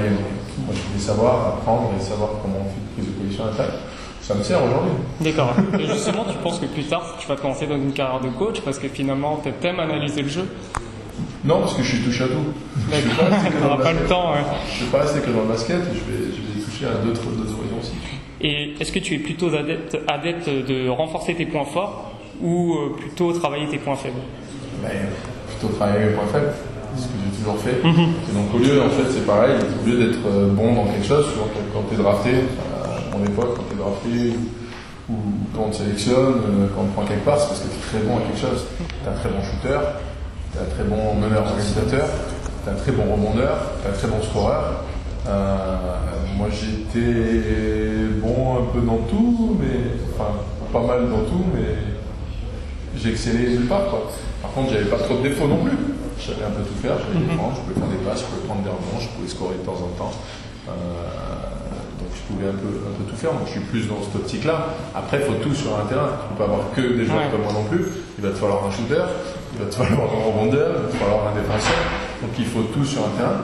Moi, 0.63 0.71
je 0.75 0.83
voulais 0.87 1.03
savoir, 1.03 1.59
apprendre 1.59 1.91
et 1.95 2.03
savoir 2.03 2.39
comment 2.39 2.63
on 2.63 2.69
fait 2.71 2.79
une 2.79 2.91
prise 2.95 3.07
de 3.07 3.15
position 3.19 3.43
à 3.43 3.47
l'intérieur. 3.51 3.79
Ça 4.27 4.35
me 4.35 4.43
sert 4.43 4.61
aujourd'hui. 4.61 4.91
D'accord. 5.21 5.53
Et 5.79 5.85
justement, 5.85 6.25
tu 6.29 6.37
penses 6.43 6.59
que 6.59 6.65
plus 6.65 6.83
tard, 6.83 7.15
tu 7.17 7.25
vas 7.29 7.37
te 7.37 7.43
lancer 7.43 7.65
dans 7.65 7.77
une 7.77 7.93
carrière 7.93 8.19
de 8.19 8.27
coach 8.27 8.59
parce 8.59 8.77
que 8.77 8.89
finalement, 8.89 9.41
tu 9.41 9.65
aimes 9.65 9.79
analyser 9.79 10.21
le 10.21 10.27
jeu? 10.27 10.45
Non, 11.45 11.61
parce 11.61 11.75
que 11.75 11.81
je 11.81 11.95
suis 11.95 12.03
touche 12.03 12.19
à 12.19 12.25
tout. 12.25 12.43
Je 12.91 13.63
n'auras 13.63 13.77
pas 13.81 13.93
le 13.93 14.05
temps. 14.05 14.33
Ouais. 14.33 14.39
Je 14.75 14.81
ne 14.81 14.85
vais 14.85 14.91
pas 14.91 15.03
rester 15.03 15.21
que 15.21 15.29
dans 15.29 15.43
le 15.43 15.47
basket, 15.47 15.77
je 15.77 16.11
vais, 16.11 16.25
je 16.25 16.59
vais 16.59 16.65
toucher 16.65 16.85
à 16.87 16.95
d'autres 17.05 17.21
horizons 17.21 17.79
aussi. 17.79 17.93
Et 18.41 18.73
est-ce 18.77 18.91
que 18.91 18.99
tu 18.99 19.15
es 19.15 19.19
plutôt 19.19 19.47
adepte, 19.55 19.97
adepte 20.09 20.49
de 20.49 20.89
renforcer 20.89 21.33
tes 21.33 21.45
points 21.45 21.63
forts 21.63 22.11
ou 22.43 22.75
plutôt 22.97 23.31
travailler 23.31 23.67
tes 23.69 23.77
points 23.77 23.95
faibles? 23.95 24.19
Ben, 24.83 24.89
Plutôt 25.57 25.73
travailler 25.73 26.07
mes 26.07 26.11
points 26.11 26.27
faibles, 26.33 26.51
c'est 26.97 27.03
ce 27.03 27.07
que 27.07 27.13
j'ai 27.23 27.37
toujours 27.39 27.57
fait. 27.59 27.79
Mm 27.81 27.91
-hmm. 27.91 28.29
Et 28.29 28.33
donc 28.35 28.53
au 28.53 28.57
lieu, 28.59 28.81
en 28.81 28.89
fait, 28.89 29.09
c'est 29.09 29.25
pareil, 29.25 29.55
au 29.81 29.89
lieu 29.89 29.97
d'être 30.05 30.27
bon 30.51 30.73
dans 30.75 30.85
quelque 30.91 31.07
chose, 31.07 31.27
quand 31.73 31.83
tu 31.89 31.95
es 31.95 32.03
drafté, 32.03 32.31
à 33.17 33.19
mon 33.19 33.25
époque, 33.25 33.57
quand 33.57 33.63
tu 33.69 33.75
es 33.75 33.77
drafté 33.77 34.37
ou 35.09 35.15
quand 35.55 35.63
on 35.67 35.69
te 35.69 35.77
sélectionne, 35.77 36.69
quand 36.75 36.81
on 36.81 36.85
te 36.85 36.93
prend 36.93 37.05
quelque 37.05 37.25
part, 37.25 37.39
c'est 37.39 37.47
parce 37.47 37.59
que 37.61 37.67
tu 37.67 37.75
es 37.75 37.99
très 37.99 38.07
bon 38.07 38.17
à 38.17 38.21
quelque 38.21 38.39
chose. 38.39 38.65
Tu 38.77 38.83
es 38.83 39.09
un 39.09 39.15
très 39.15 39.29
bon 39.29 39.41
shooter, 39.41 39.79
tu 40.51 40.57
es 40.57 40.61
un 40.61 40.69
très 40.75 40.83
bon 40.83 41.15
meneur 41.15 41.43
organisateur, 41.45 42.07
tu 42.63 42.69
es 42.69 42.73
un 42.73 42.75
très 42.75 42.91
bon 42.91 43.03
rebondeur, 43.03 43.57
tu 43.81 43.87
es 43.87 43.89
un 43.89 43.93
très 43.93 44.07
bon 44.07 44.21
scoreur. 44.21 44.83
Euh, 45.27 45.75
moi 46.37 46.47
j'étais 46.51 48.07
bon 48.21 48.59
un 48.59 48.65
peu 48.73 48.85
dans 48.85 48.99
tout, 49.09 49.57
mais 49.59 49.97
enfin 50.13 50.31
pas 50.71 50.85
mal 50.85 51.09
dans 51.09 51.23
tout, 51.25 51.43
mais 51.53 51.75
j'ai 52.95 53.11
excellé 53.11 53.49
nulle 53.49 53.67
part. 53.67 53.87
Quoi. 53.89 54.11
Par 54.41 54.51
contre, 54.51 54.71
j'avais 54.71 54.85
pas 54.85 54.97
trop 54.97 55.17
de 55.17 55.23
défauts 55.23 55.47
non 55.47 55.63
plus. 55.63 55.77
Je 56.19 56.31
savais 56.31 56.45
un 56.45 56.49
peu 56.49 56.63
tout 56.63 56.81
faire, 56.81 56.97
je 56.97 57.13
savais 57.13 57.25
défendre, 57.25 57.53
je 57.55 57.61
pouvais 57.61 57.79
faire 57.79 57.89
des 57.89 58.03
passes, 58.03 58.21
je 58.21 58.25
pouvais 58.25 58.47
prendre 58.47 58.61
des 58.63 58.69
rebonds, 58.69 58.99
je 58.99 59.07
pouvais 59.09 59.27
scorer 59.29 59.55
de 59.55 59.65
temps 59.65 59.77
en 59.77 59.97
temps. 59.97 60.11
Euh, 60.67 60.71
je 62.17 62.33
pouvais 62.33 62.49
un 62.49 62.53
peu, 62.53 62.67
un 62.67 62.93
peu 62.97 63.03
tout 63.09 63.15
faire, 63.15 63.31
donc 63.33 63.45
je 63.45 63.51
suis 63.51 63.59
plus 63.61 63.87
dans 63.87 64.01
cette 64.03 64.15
optique-là. 64.15 64.73
Après, 64.95 65.19
il 65.21 65.25
faut 65.25 65.39
tout 65.41 65.53
sur 65.53 65.77
un 65.77 65.85
terrain. 65.85 66.09
Tu 66.21 66.33
peux 66.33 66.39
pas 66.43 66.51
avoir 66.51 66.71
que 66.75 66.81
des 66.81 67.05
joueurs 67.05 67.19
ouais. 67.19 67.31
comme 67.31 67.43
moi 67.43 67.53
non 67.53 67.63
plus. 67.65 67.85
Il 68.17 68.23
va 68.23 68.31
te 68.31 68.35
falloir 68.35 68.65
un 68.65 68.71
shooter, 68.71 69.03
il 69.53 69.59
va 69.63 69.69
te 69.69 69.75
falloir 69.75 70.09
un 70.09 70.25
rebondeur, 70.31 70.71
il 70.77 70.81
va 70.85 70.89
te 70.91 70.95
falloir 70.97 71.27
un 71.27 71.35
défenseur. 71.35 71.77
Donc 72.21 72.31
il 72.37 72.45
faut 72.45 72.63
tout 72.73 72.85
sur 72.85 73.01
un 73.05 73.09
terrain. 73.17 73.41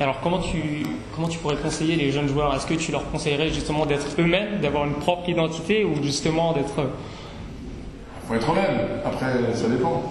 Alors 0.00 0.20
comment 0.22 0.40
tu, 0.40 0.84
comment 1.14 1.28
tu 1.28 1.38
pourrais 1.38 1.56
conseiller 1.56 1.96
les 1.96 2.10
jeunes 2.12 2.28
joueurs? 2.28 2.54
Est-ce 2.54 2.66
que 2.66 2.74
tu 2.74 2.92
leur 2.92 3.10
conseillerais 3.10 3.48
justement 3.48 3.86
d'être 3.86 4.06
eux-mêmes, 4.18 4.60
d'avoir 4.60 4.84
une 4.84 4.94
propre 4.94 5.28
identité 5.28 5.84
ou 5.84 6.02
justement 6.02 6.52
d'être 6.52 6.82
faut 8.26 8.34
être 8.34 8.50
honnête. 8.50 8.68
Après, 9.04 9.26
ça 9.54 9.68
dépend. 9.68 10.02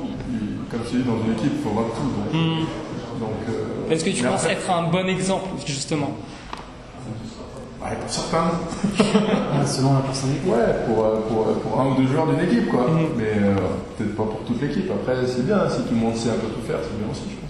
Comme 0.72 0.80
tu 0.90 0.98
dis, 0.98 1.04
dans 1.04 1.18
une 1.26 1.34
équipe, 1.34 1.52
il 1.58 1.62
faut 1.64 1.70
voir 1.70 1.86
tout. 1.88 2.36
Hmm. 2.38 3.20
donc, 3.20 3.30
euh, 3.50 3.92
Est-ce 3.92 4.04
que 4.06 4.10
tu 4.10 4.24
mais 4.24 4.30
penses 4.30 4.44
après- 4.44 4.54
être 4.54 4.72
un 4.72 4.84
bon 4.84 5.08
exemple, 5.08 5.50
justement? 5.66 6.12
Ouais, 7.86 7.96
pour 7.98 8.10
certains. 8.10 8.52
Ouais, 8.98 9.68
selon 9.68 9.94
la 9.94 10.00
personnalité. 10.00 10.50
Ouais, 10.50 10.74
pour, 10.88 11.06
euh, 11.06 11.22
pour, 11.30 11.48
euh, 11.48 11.54
pour 11.54 11.80
un 11.80 11.92
ou 11.92 11.96
deux 11.96 12.08
joueurs 12.08 12.26
d'une 12.26 12.40
équipe, 12.40 12.68
quoi. 12.70 12.90
Mhm. 12.90 13.10
Mais 13.16 13.34
euh, 13.36 13.56
peut-être 13.96 14.16
pas 14.16 14.24
pour 14.24 14.40
toute 14.44 14.60
l'équipe. 14.60 14.90
Après, 14.90 15.16
c'est 15.28 15.46
bien. 15.46 15.70
Si 15.70 15.84
tout 15.84 15.94
le 15.94 16.00
monde 16.00 16.16
sait 16.16 16.30
un 16.30 16.34
peu 16.34 16.48
tout 16.48 16.66
faire, 16.66 16.80
c'est 16.82 16.98
bien 16.98 17.08
aussi, 17.12 17.22
je 17.30 17.36
pense. 17.36 17.46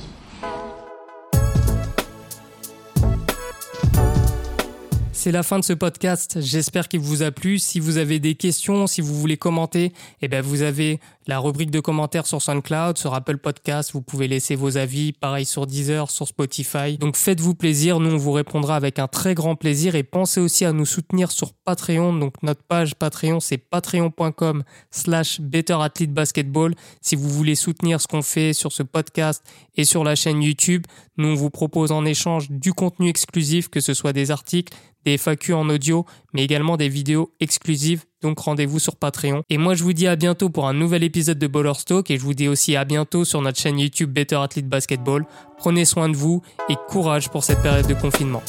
C'est 5.14 5.32
la 5.32 5.42
fin 5.42 5.58
de 5.58 5.64
ce 5.64 5.74
podcast. 5.74 6.40
J'espère 6.42 6.90
qu'il 6.90 7.00
vous 7.00 7.24
a 7.24 7.32
plu. 7.32 7.58
Si 7.58 7.80
vous 7.80 7.98
avez 7.98 8.20
des 8.20 8.36
questions, 8.36 8.88
si 8.88 9.00
vous 9.00 9.16
voulez 9.16 9.38
commenter, 9.38 9.94
eh 10.22 10.28
ben 10.28 10.42
vous 10.42 10.64
avez 10.64 11.00
la 11.28 11.40
rubrique 11.40 11.72
de 11.72 11.80
commentaires 11.80 12.28
sur 12.28 12.42
SoundCloud, 12.42 12.98
sur 12.98 13.14
Apple 13.14 13.38
Podcast. 13.38 13.92
Vous 13.94 14.02
pouvez 14.02 14.28
laisser 14.28 14.56
vos 14.56 14.78
avis. 14.78 15.12
Pareil 15.12 15.46
sur 15.46 15.66
Deezer, 15.66 16.12
sur 16.12 16.28
Spotify. 16.28 16.98
Donc 17.00 17.16
faites-vous 17.16 17.56
plaisir. 17.56 18.00
Nous, 18.00 18.12
on 18.12 18.18
vous 18.18 18.32
répondra 18.32 18.76
avec 18.76 19.00
un 19.00 19.08
très 19.08 19.34
grand 19.34 19.56
plaisir. 19.56 19.96
Et 19.96 20.04
pensez 20.04 20.40
aussi 20.40 20.66
à 20.66 20.72
nous 20.72 20.86
soutenir 20.86 21.32
sur 21.32 21.54
Patreon. 21.54 22.14
Donc 22.14 22.36
notre 22.44 22.64
page 22.64 22.96
Patreon, 22.96 23.40
c'est 23.40 23.58
patreon.com 23.58 24.64
slash 24.92 25.42
Basketball. 25.42 26.76
Si 27.02 27.16
vous 27.16 27.30
voulez 27.30 27.56
soutenir 27.56 28.02
ce 28.02 28.08
qu'on 28.08 28.22
fait 28.22 28.54
sur 28.54 28.72
ce 28.72 28.84
podcast 28.84 29.44
et 29.76 29.84
sur 29.84 30.04
la 30.04 30.16
chaîne 30.16 30.42
YouTube, 30.44 30.86
nous, 31.18 31.30
on 31.30 31.36
vous 31.36 31.50
propose 31.50 31.92
en 31.92 32.06
échange 32.06 32.52
du 32.52 32.74
contenu 32.74 33.10
exclusif, 33.10 33.70
que 33.70 33.80
ce 33.80 33.94
soit 33.94 34.14
des 34.14 34.32
articles, 34.32 34.76
des 35.06 35.18
FAQ 35.18 35.54
en 35.54 35.70
audio, 35.70 36.06
mais 36.34 36.44
également 36.44 36.78
des 36.78 36.90
vidéos 36.90 37.32
exclusives. 37.40 38.04
Donc 38.26 38.40
rendez-vous 38.40 38.80
sur 38.80 38.96
Patreon. 38.96 39.44
Et 39.52 39.60
moi, 39.60 39.76
je 39.76 39.84
vous 39.84 39.94
dis 39.94 40.08
à 40.08 40.16
bientôt 40.16 40.50
pour 40.50 40.68
un 40.68 40.74
nouvel 40.74 41.04
épisode 41.04 41.38
de 41.38 41.46
Baller 41.46 41.76
Stock 41.76 42.10
et 42.10 42.18
je 42.18 42.24
vous 42.24 42.34
dis 42.34 42.48
aussi 42.48 42.76
à 42.76 42.84
bientôt 42.84 43.24
sur 43.24 43.40
notre 43.40 43.60
chaîne 43.60 43.78
YouTube 43.78 44.12
Better 44.12 44.38
Athlete 44.38 44.68
Basketball. 44.68 45.28
Prenez 45.60 45.86
soin 45.86 46.10
de 46.10 46.16
vous 46.16 46.42
et 46.68 46.74
courage 46.88 47.30
pour 47.30 47.44
cette 47.44 47.62
période 47.62 47.86
de 47.86 47.94
confinement. 47.94 48.42